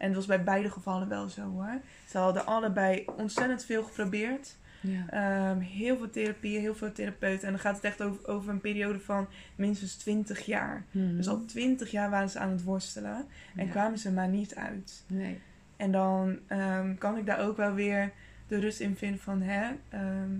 En 0.00 0.06
het 0.06 0.16
was 0.16 0.26
bij 0.26 0.44
beide 0.44 0.70
gevallen 0.70 1.08
wel 1.08 1.28
zo 1.28 1.42
hoor. 1.42 1.80
Ze 2.08 2.18
hadden 2.18 2.46
allebei 2.46 3.04
ontzettend 3.16 3.64
veel 3.64 3.82
geprobeerd. 3.82 4.56
Ja. 4.80 5.04
Ehm, 5.10 5.58
heel 5.58 5.96
veel 5.96 6.10
therapie, 6.10 6.58
heel 6.58 6.74
veel 6.74 6.92
therapeuten. 6.92 7.46
En 7.46 7.52
dan 7.52 7.60
gaat 7.62 7.74
het 7.74 7.84
echt 7.84 8.02
over, 8.02 8.26
over 8.28 8.50
een 8.50 8.60
periode 8.60 9.00
van 9.00 9.28
minstens 9.56 9.94
20 9.96 10.46
jaar. 10.46 10.84
Mhm. 10.90 11.16
Dus 11.16 11.28
al 11.28 11.44
20 11.44 11.90
jaar 11.90 12.10
waren 12.10 12.30
ze 12.30 12.38
aan 12.38 12.50
het 12.50 12.62
worstelen 12.62 13.26
en 13.56 13.64
Ja. 13.66 13.70
kwamen 13.70 13.98
ze 13.98 14.12
maar 14.12 14.28
niet 14.28 14.54
uit. 14.54 15.04
Nee. 15.06 15.40
En 15.76 15.92
dan 15.92 16.38
ehm, 16.46 16.94
kan 16.94 17.16
ik 17.16 17.26
daar 17.26 17.40
ook 17.40 17.56
wel 17.56 17.74
weer 17.74 18.12
de 18.46 18.58
rust 18.58 18.80
in 18.80 18.96
vinden 18.96 19.20
van 19.20 19.42
hè, 19.42 19.70
ehm, 19.88 20.30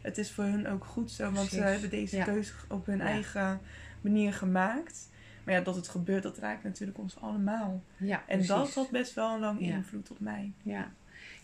het 0.00 0.18
is 0.18 0.32
voor 0.32 0.44
hun 0.44 0.68
ook 0.68 0.84
goed 0.84 1.10
zo, 1.10 1.30
want 1.32 1.48
ze 1.48 1.60
hebben 1.60 1.90
deze 1.90 2.16
Ja. 2.16 2.24
keuze 2.24 2.52
op 2.68 2.86
hun 2.86 3.00
eigen 3.00 3.60
manier 4.00 4.32
gemaakt. 4.32 5.08
Maar 5.46 5.54
ja, 5.54 5.60
dat 5.60 5.74
het 5.76 5.88
gebeurt, 5.88 6.22
dat 6.22 6.38
raakt 6.38 6.64
natuurlijk 6.64 6.98
ons 6.98 7.20
allemaal. 7.20 7.82
Ja, 7.96 8.16
En 8.18 8.24
precies. 8.26 8.46
dat 8.48 8.74
had 8.74 8.90
best 8.90 9.14
wel 9.14 9.34
een 9.34 9.40
lang 9.40 9.60
Ja. 9.60 9.74
invloed 9.76 10.10
op 10.10 10.20
mij. 10.20 10.52
Ja. 10.62 10.92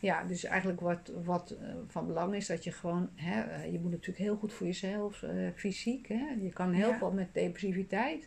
ja, 0.01 0.23
dus 0.25 0.45
eigenlijk 0.45 0.81
wat, 0.81 1.13
wat 1.25 1.51
eh, 1.51 1.69
van 1.89 2.07
belang 2.07 2.35
is 2.35 2.47
dat 2.47 2.65
je 2.65 2.73
gewoon, 2.73 3.09
hè, 3.15 3.41
eh, 3.43 3.73
je 3.73 3.79
moet 3.81 3.91
natuurlijk 3.91 4.19
heel 4.19 4.37
goed 4.37 4.53
voor 4.53 4.67
jezelf, 4.67 5.23
eh, 5.23 5.31
fysiek. 5.55 6.09
Hè? 6.09 6.37
Je 6.43 6.51
kan 6.53 6.73
heel 6.73 6.89
Ja. 6.89 6.99
veel 6.99 7.11
met 7.13 7.29
depressiviteit. 7.35 8.27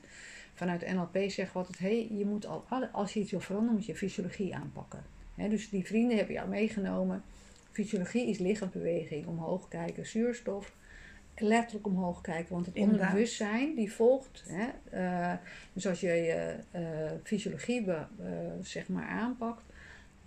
Vanuit 0.54 0.94
NLP 0.94 1.16
zeggen 1.16 1.52
we 1.54 1.58
altijd, 1.58 1.80
hey, 1.80 2.08
je 2.12 2.26
moet 2.26 2.46
al, 2.46 2.66
als 2.92 3.14
je 3.14 3.20
iets 3.20 3.32
wil 3.32 3.40
veranderen, 3.40 3.76
moet 3.76 3.86
je 3.86 3.96
fysiologie 3.96 4.56
aanpakken. 4.56 5.04
Hè, 5.36 5.50
dus 5.50 5.70
die 5.70 5.86
vrienden 5.86 6.18
hebben 6.18 6.36
jou 6.36 6.50
meegenomen. 6.50 7.24
Fysiologie 7.72 8.28
is 8.30 8.38
lichaamsbeweging, 8.38 9.26
omhoog 9.28 9.68
kijken, 9.68 10.06
zuurstof. 10.06 10.74
Letterlijk 11.38 11.88
omhoog 11.88 12.22
kijken, 12.22 12.54
want 12.54 12.66
het 12.66 12.76
Inderdaad. 12.76 13.00
onderbewustzijn 13.02 13.76
die 13.76 13.92
volgt. 13.94 14.44
Hè, 14.48 14.68
eh, 14.90 15.34
dus 15.74 15.88
als 15.88 16.00
je 16.00 16.08
je 16.08 16.56
eh, 16.72 16.82
fysiologie 17.24 17.86
eh, 17.92 17.98
zeg 18.62 18.88
maar 18.88 19.08
aanpakt, 19.08 19.64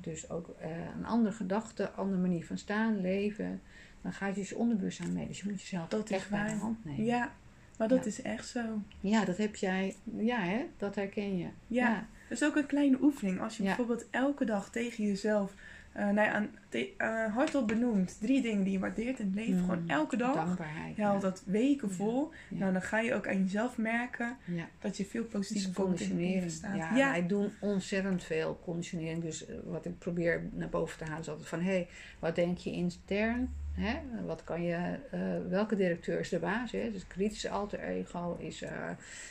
dus 0.01 0.31
ook 0.31 0.55
een 0.97 1.05
andere 1.07 1.35
gedachte, 1.35 1.91
andere 1.91 2.21
manier 2.21 2.47
van 2.47 2.59
staan, 2.59 3.01
leven, 3.01 3.61
dan 4.03 4.13
gaat 4.13 4.35
je 4.35 4.41
dus 4.41 4.53
onderbewustzijn 4.53 5.13
mee. 5.13 5.27
Dus 5.27 5.41
je 5.41 5.49
moet 5.51 5.61
jezelf 5.61 5.89
Dat 5.89 6.11
echt 6.11 6.31
bij 6.31 6.45
de 6.45 6.51
hand 6.57 6.85
nemen. 6.85 7.05
Ja, 7.05 7.33
Maar 7.77 7.89
dat 7.89 7.99
Ja. 8.05 8.11
is 8.11 8.23
echt 8.23 8.49
zo. 8.49 8.61
Ja, 9.01 9.25
dat 9.25 9.37
heb 9.37 9.57
jij. 9.57 9.97
Ja, 10.17 10.41
hè? 10.41 10.67
Dat 10.77 10.95
herken 10.95 11.39
je. 11.39 11.47
Ja. 11.67 12.07
Dat 12.29 12.41
is 12.41 12.45
ook 12.45 12.57
een 12.57 12.67
kleine 12.67 12.99
oefening. 13.03 13.41
Als 13.41 13.57
je 13.57 13.63
Ja. 13.63 13.69
bijvoorbeeld 13.69 14.07
elke 14.11 14.45
dag 14.45 14.71
tegen 14.71 15.05
jezelf 15.05 15.53
eh 15.93 16.05
nou 16.05 16.15
ja, 16.21 16.33
aan- 16.33 16.51
te- 16.69 16.93
eh, 16.97 17.35
hardop 17.35 17.69
benoemt 17.69 18.17
drie 18.21 18.43
dingen 18.43 18.63
die 18.65 18.73
je 18.73 18.79
waardeert 18.79 19.19
in 19.19 19.27
het 19.27 19.35
leven. 19.35 19.55
Mm. 19.55 19.61
Gewoon 19.61 19.89
elke 19.89 20.17
dag. 20.17 20.35
Dankbaarheid. 20.35 20.97
Je 20.97 21.03
haalt 21.03 21.23
dat 21.23 21.43
weken 21.47 21.89
Ja. 21.89 21.95
vol. 21.95 22.31
Ja. 22.49 22.59
Nou, 22.59 22.73
dan 22.73 22.83
ga 22.83 22.99
je 23.01 23.15
ook 23.15 23.29
aan 23.29 23.43
jezelf 23.43 23.79
merken 23.79 24.37
ja. 24.45 24.69
dat 24.81 24.97
je 24.97 25.05
veel 25.05 25.25
positieve 25.25 25.73
conditionering. 25.73 26.51
staat. 26.51 26.77
Ja, 26.77 26.97
ja. 26.97 27.11
wij 27.11 27.27
doen 27.27 27.51
ontzettend 27.61 28.25
veel 28.25 28.61
conditionering. 28.65 29.23
Dus 29.23 29.47
eh, 29.47 29.55
wat 29.65 29.85
ik 29.85 29.99
probeer 29.99 30.43
naar 30.53 30.69
boven 30.69 30.99
te 30.99 31.05
halen 31.05 31.21
is 31.21 31.29
altijd 31.29 31.49
van... 31.49 31.61
hé, 31.61 31.71
hey, 31.71 31.89
wat 32.19 32.35
denk 32.35 32.59
je 32.59 32.71
intern? 32.71 33.55
Hè? 33.79 34.25
Wat 34.27 34.45
kan 34.45 34.63
je, 34.63 34.99
eh, 35.11 35.21
welke 35.49 35.77
directeur 35.77 36.21
is 36.21 36.29
de 36.29 36.39
baas? 36.39 36.73
Hè? 36.73 36.93
Dus 36.93 37.07
kritische 37.07 37.49
alter 37.51 37.81
ego 37.81 38.37
is 38.39 38.63
eh, 38.63 38.89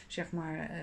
zeg 0.07 0.31
maar 0.31 0.69
eh, 0.69 0.79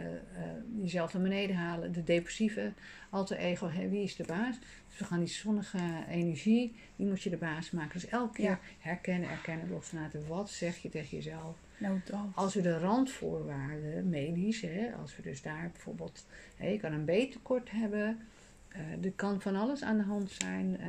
jezelf 0.83 1.13
naar 1.13 1.23
beneden 1.23 1.57
halen. 1.57 1.93
De 1.93 2.05
depressieve 2.05 2.73
alter 3.11 3.37
ego, 3.37 3.69
hè? 3.69 3.89
wie 3.89 4.03
is 4.03 4.17
de 4.17 4.25
baas? 4.27 4.59
Dus 4.89 4.99
we 4.99 5.05
gaan 5.05 5.19
die 5.19 5.29
zonnige 5.29 5.79
energie, 6.09 6.75
die 6.97 7.07
moet 7.07 7.23
je 7.23 7.31
de 7.31 7.37
baas 7.37 7.71
maken. 7.71 7.93
Dus 8.01 8.07
elke 8.09 8.33
keer 8.35 8.45
Ja. 8.45 8.59
herkennen, 8.79 9.31
erkennen, 9.31 9.71
loslaten. 9.71 10.27
Wat 10.27 10.51
zeg 10.51 10.77
je 10.77 10.89
tegen 10.89 11.17
jezelf? 11.17 11.57
Nou. 11.79 12.01
Als 12.35 12.55
we 12.55 12.61
de 12.61 12.79
randvoorwaarden, 12.79 14.09
medisch, 14.09 14.61
hè, 14.61 14.93
als 15.01 15.17
we 15.17 15.23
dus 15.23 15.43
daar 15.43 15.71
bijvoorbeeld, 15.73 16.27
hè, 16.57 16.69
je 16.69 16.79
kan 16.79 16.93
een 16.93 17.05
B-tekort 17.05 17.71
hebben, 17.71 18.19
er 19.03 19.13
kan 19.17 19.41
van 19.41 19.57
alles 19.57 19.83
aan 19.83 19.97
de 19.97 20.03
hand 20.03 20.31
zijn. 20.31 20.81
Eh, 20.81 20.89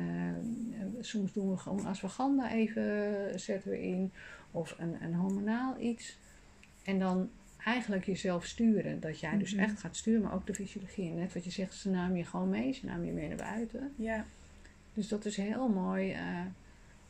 soms 1.00 1.32
doen 1.32 1.50
we 1.50 1.56
gewoon 1.56 1.86
ashwagandha 1.86 2.50
even, 2.50 3.40
zetten 3.40 3.70
we 3.70 3.82
in, 3.82 4.12
of 4.50 4.74
een, 4.78 5.02
een 5.02 5.14
hormonaal 5.14 5.80
iets. 5.80 6.18
En 6.84 6.98
dan 6.98 7.30
eigenlijk 7.64 8.04
jezelf 8.06 8.44
sturen, 8.44 9.00
dat 9.00 9.20
jij 9.20 9.38
dus 9.38 9.52
Mhm. 9.54 9.62
echt 9.62 9.80
gaat 9.80 9.96
sturen, 9.96 10.22
maar 10.22 10.34
ook 10.34 10.46
de 10.46 10.54
fysiologie. 10.54 11.10
Net 11.10 11.34
wat 11.34 11.44
je 11.44 11.50
zegt, 11.50 11.74
ze 11.74 11.90
namen 11.90 12.16
je 12.16 12.24
gewoon 12.24 12.48
mee, 12.48 12.72
ze 12.72 12.86
namen 12.86 13.06
je 13.06 13.12
mee 13.12 13.28
naar 13.28 13.36
buiten. 13.36 13.92
Ja. 13.96 14.24
Dus 14.94 15.08
dat 15.08 15.24
is 15.24 15.36
heel 15.36 15.68
mooi 15.68 16.12
eh, 16.12 16.40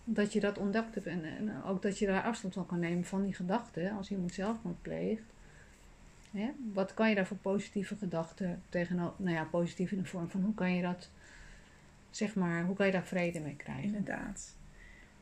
dat 0.05 0.33
je 0.33 0.41
dat 0.41 0.59
ontdekt 0.59 0.95
hebt. 0.95 1.07
En, 1.07 1.25
en 1.25 1.63
ook 1.65 1.83
dat 1.83 1.99
je 1.99 2.07
daar 2.07 2.23
afstand 2.23 2.55
van 2.55 2.67
kan 2.67 2.79
nemen 2.79 3.05
van 3.05 3.23
die 3.23 3.35
gedachten. 3.35 3.91
Als 3.97 4.11
iemand 4.11 4.33
zelfmoord 4.33 4.83
pleegt. 4.83 5.23
Hè? 6.37 6.51
Wat 6.73 6.95
kan 6.95 7.09
je 7.09 7.15
daar 7.15 7.27
voor 7.27 7.37
positieve 7.37 7.97
gedachten 7.97 8.63
tegenover... 8.69 9.15
Nou 9.17 9.35
ja, 9.37 9.45
positief 9.45 9.91
in 9.93 9.99
de 9.99 10.05
vorm 10.05 10.31
van 10.31 10.43
hoe 10.43 10.55
kan 10.55 10.75
je 10.75 10.83
dat... 10.83 11.11
Zeg 12.11 12.35
maar, 12.35 12.65
hoe 12.65 12.77
kan 12.77 12.87
je 12.87 12.93
daar 12.93 13.05
vrede 13.07 13.41
mee 13.41 13.57
krijgen? 13.57 13.85
Inderdaad. 13.85 14.55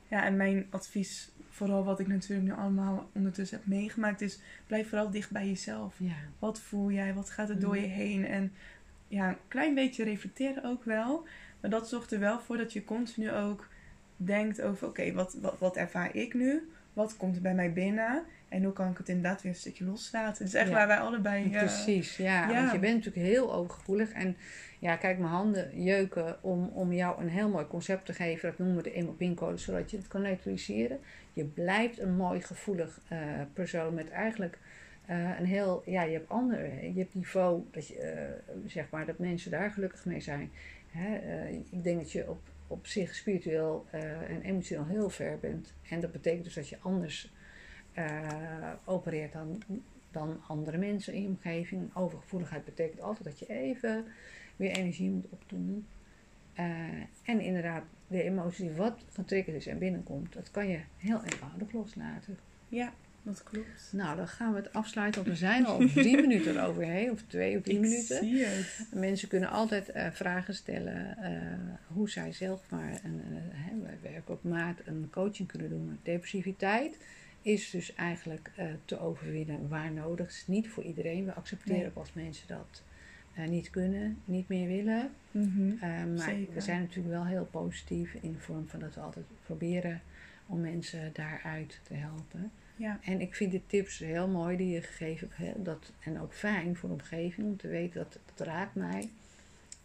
Ja, 0.09 0.25
en 0.25 0.37
mijn 0.37 0.67
advies, 0.71 1.31
vooral 1.51 1.85
wat 1.85 2.01
ik 2.01 2.07
natuurlijk 2.07 2.49
nu 2.49 2.53
allemaal 2.55 3.09
ondertussen 3.13 3.59
heb 3.59 3.67
meegemaakt, 3.67 4.21
is 4.21 4.39
blijf 4.67 4.89
vooral 4.89 5.11
dicht 5.11 5.31
bij 5.31 5.47
jezelf. 5.47 5.95
Ja, 5.99 6.15
Wat 6.39 6.61
voel 6.61 6.91
jij? 6.91 7.15
Wat 7.15 7.31
gaat 7.31 7.49
er 7.49 7.59
door 7.61 7.77
je 7.77 7.87
Mhm. 7.87 7.95
heen? 7.97 8.27
En 8.27 8.53
ja, 9.09 9.29
een 9.29 9.37
klein 9.49 9.75
beetje 9.75 10.05
reflecteren 10.05 10.65
ook 10.65 10.85
wel. 10.85 11.27
Maar 11.61 11.71
dat 11.71 11.89
zorgt 11.89 12.13
er 12.13 12.19
wel 12.21 12.41
voor 12.41 12.57
dat 12.57 12.73
je 12.73 12.85
continu 12.85 13.33
ook 13.33 13.69
denkt 14.17 14.61
over, 14.63 14.89
oké, 14.89 15.13
wat, 15.13 15.37
wat, 15.41 15.59
wat 15.59 15.77
ervaar 15.77 16.15
ik 16.17 16.35
nu? 16.35 16.69
Wat 16.93 17.17
komt 17.17 17.37
er 17.37 17.43
bij 17.43 17.55
mij 17.55 17.73
binnen? 17.73 18.25
En 18.49 18.65
hoe 18.65 18.73
kan 18.73 18.91
ik 18.91 18.99
het 18.99 19.09
inderdaad 19.09 19.43
weer 19.43 19.53
een 19.53 19.59
stukje 19.59 19.85
loslaten? 19.85 20.45
Het 20.45 20.55
is 20.55 20.61
echt 20.61 20.69
Ja. 20.69 20.75
waar 20.75 20.87
wij 20.87 20.99
allebei... 20.99 21.53
eh, 21.53 21.59
precies. 21.59 22.17
Ja, 22.17 22.49
ja. 22.51 22.55
want 22.61 22.73
je 22.73 22.79
bent 22.79 22.95
natuurlijk 23.05 23.27
heel 23.27 23.55
overgevoelig. 23.55 24.11
En 24.13 24.37
ja, 24.79 24.97
kijk, 24.97 25.19
mijn 25.19 25.31
handen 25.31 25.83
jeuken 25.85 26.43
om, 26.43 26.69
om 26.69 26.93
jou 26.93 27.23
een 27.23 27.29
heel 27.29 27.49
mooi 27.49 27.67
concept 27.67 28.07
te 28.07 28.13
geven. 28.13 28.49
Dat 28.49 28.59
noemen 28.59 28.77
we 28.77 28.83
de 28.83 28.93
emo-pincode, 28.93 29.57
zodat 29.57 29.91
je 29.91 29.97
het 29.97 30.09
kan 30.09 30.23
neutraliseren. 30.23 30.99
Je 31.33 31.45
blijft 31.45 31.99
een 31.99 32.17
mooi 32.17 32.41
gevoelig 32.43 33.01
eh, 33.09 33.19
persoon 33.53 33.95
met 33.95 34.11
eigenlijk 34.11 34.59
eh, 35.07 35.39
een 35.39 35.47
heel... 35.47 35.83
Ja, 35.87 36.03
je 36.03 36.13
hebt 36.13 36.29
andere... 36.29 36.93
Je 36.95 36.99
hebt 36.99 37.15
niveau, 37.15 37.63
dat, 37.71 37.87
je, 37.87 38.29
zeg 38.67 38.91
maar, 38.91 39.07
dat 39.07 39.19
mensen 39.19 39.51
daar 39.51 39.71
gelukkig 39.71 40.05
mee 40.05 40.21
zijn. 40.21 40.51
Hè? 40.91 41.19
ik 41.71 41.85
denk 41.85 41.99
dat 41.99 42.13
je 42.13 42.31
op, 42.31 42.41
op 42.67 42.87
zich 42.87 43.15
spiritueel 43.15 43.87
en 44.29 44.43
emotioneel 44.43 44.87
heel 44.87 45.11
ver 45.11 45.39
bent. 45.41 45.73
En 45.91 46.01
dat 46.01 46.13
betekent 46.13 46.45
dus 46.45 46.55
dat 46.55 46.69
je 46.69 46.77
anders 46.81 47.33
eh, 47.95 48.73
opereert 48.85 49.33
dan 49.33 49.63
dan 50.15 50.41
andere 50.47 50.79
mensen 50.79 51.13
in 51.13 51.23
je 51.23 51.29
omgeving. 51.29 51.95
Overgevoeligheid 51.95 52.65
betekent 52.65 53.01
altijd 53.01 53.25
dat 53.25 53.39
je 53.39 53.47
even 53.47 54.05
weer 54.57 54.71
energie 54.71 55.11
moet 55.11 55.27
opdoen. 55.31 55.87
Eh, 56.53 56.65
en 57.25 57.41
inderdaad, 57.41 57.83
de 58.07 58.23
emotie 58.23 58.67
die 58.67 58.77
wat 58.77 58.99
getriggerd 59.13 59.57
is 59.57 59.67
en 59.67 59.79
binnenkomt, 59.79 60.33
dat 60.33 60.51
kan 60.51 60.69
je 60.69 60.81
heel 60.97 61.23
eenvoudig 61.25 61.73
loslaten. 61.73 62.39
Ja, 62.69 62.93
dat 63.23 63.43
klopt. 63.43 63.89
Nou, 63.93 64.17
dan 64.17 64.29
gaan 64.29 64.53
we 64.53 64.59
het 64.59 64.73
afsluiten, 64.73 65.25
want 65.25 65.39
we 65.39 65.45
zijn 65.45 65.67
al 65.67 65.79
drie 65.79 66.21
minuten 66.27 66.57
eroverheen, 66.57 67.11
of 67.11 67.23
twee 67.27 67.57
of 67.57 67.63
drie 67.63 67.77
ik 67.77 67.83
minuten. 67.83 68.17
zie 68.19 68.45
het. 68.45 68.87
Mensen 68.93 69.29
kunnen 69.29 69.51
altijd 69.51 69.89
eh, 69.89 70.11
vragen 70.11 70.55
stellen 70.55 71.17
hoe 71.87 72.11
zij 72.11 72.33
zelf 72.33 72.71
maar, 72.71 73.01
een, 73.05 73.21
hè, 73.53 73.81
wij 73.83 73.99
werken 74.03 74.35
op 74.35 74.43
maat, 74.43 74.79
een 74.85 75.09
coaching 75.11 75.49
kunnen 75.49 75.69
doen 75.69 75.87
met 75.89 75.99
depressiviteit. 76.03 76.99
Is 77.45 77.71
dus 77.71 77.95
eigenlijk 77.95 78.51
eh, 78.57 78.67
te 78.85 79.01
overwinnen 79.01 79.69
waar 79.69 79.93
nodig. 79.93 80.27
Het 80.27 80.35
is 80.35 80.47
niet 80.47 80.69
voor 80.69 80.83
iedereen. 80.83 81.25
We 81.25 81.33
accepteren 81.35 81.79
Nee. 81.79 81.87
ook 81.89 81.97
als 81.97 82.13
mensen 82.13 82.49
dat 82.49 82.83
eh, 83.35 83.47
niet 83.49 83.71
kunnen, 83.71 84.19
niet 84.25 84.49
meer 84.49 84.69
willen. 84.69 85.11
Mhm. 85.31 85.71
Eh, 85.81 85.81
maar 85.89 86.19
Zeker. 86.19 86.55
we 86.55 86.61
zijn 86.61 86.81
natuurlijk 86.81 87.15
wel 87.15 87.27
heel 87.27 87.49
positief 87.51 88.15
in 88.21 88.33
de 88.33 88.39
vorm 88.39 88.69
van 88.69 88.81
dat 88.81 88.95
we 88.95 89.01
altijd 89.01 89.27
proberen 89.45 90.01
om 90.47 90.61
mensen 90.61 91.11
daaruit 91.13 91.81
te 91.83 91.95
helpen. 91.95 92.51
Ja, 92.77 92.99
En 93.03 93.21
ik 93.21 93.35
vind 93.35 93.53
de 93.53 93.67
tips 93.67 93.99
heel 93.99 94.29
mooi 94.29 94.57
die 94.57 94.69
je 94.69 94.83
gegeven 94.83 95.29
hebt. 95.33 95.65
Dat, 95.65 95.93
en 96.01 96.21
ook 96.21 96.33
fijn 96.33 96.77
voor 96.77 96.89
de 96.89 96.95
omgeving 96.95 97.47
om 97.47 97.57
te 97.57 97.69
weten 97.69 98.03
dat 98.03 98.19
het 98.35 98.47
raakt 98.47 98.75
mij. 98.75 99.09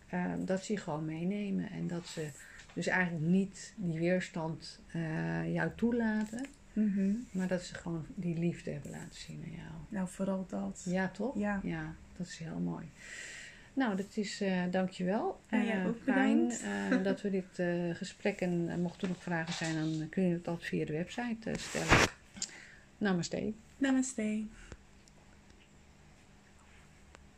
Eh, 0.08 0.34
dat 0.40 0.64
ze 0.64 0.74
je 0.74 0.80
gewoon 0.80 1.06
meenemen. 1.06 1.70
En 1.72 1.88
dat 1.88 2.08
ze 2.08 2.30
dus 2.74 2.88
eigenlijk 2.88 3.26
niet 3.26 3.74
die 3.76 4.00
weerstand 4.00 4.80
jou 5.46 5.72
toelaten. 5.76 6.46
Mhm. 6.74 7.12
Maar 7.32 7.48
dat 7.48 7.62
ze 7.64 7.76
gewoon 7.76 8.06
die 8.16 8.38
liefde 8.38 8.72
hebben 8.72 8.92
laten 8.92 9.20
zien 9.20 9.42
aan 9.46 9.52
jou. 9.52 9.72
nou 9.90 10.08
vooral 10.08 10.46
dat. 10.50 10.82
Ja, 10.86 11.10
toch? 11.10 11.38
Ja. 11.38 11.60
Ja, 11.64 11.96
dat 12.18 12.28
is 12.28 12.38
heel 12.38 12.60
mooi. 12.60 12.86
Nou, 13.74 13.96
dat 13.96 14.18
is, 14.18 14.42
eh 14.42 14.64
dankjewel. 14.72 15.40
En 15.48 15.66
jij 15.66 15.80
Eh, 15.82 15.88
ook 15.88 15.98
fijn 16.04 16.52
eh, 16.52 17.04
dat 17.04 17.22
we 17.22 17.30
dit 17.30 17.60
eh, 17.60 17.96
gesprek, 17.96 18.40
en 18.42 18.82
mochten 18.82 19.08
er 19.08 19.14
nog 19.14 19.24
vragen 19.24 19.54
zijn, 19.54 19.76
dan 20.00 20.10
kun 20.10 20.24
je 20.24 20.34
het 20.34 20.48
altijd 20.48 20.68
via 20.68 20.86
de 20.86 20.94
website 20.94 21.52
stellen. 21.58 22.08
Namaste. 22.98 23.54
Namaste. 23.78 24.44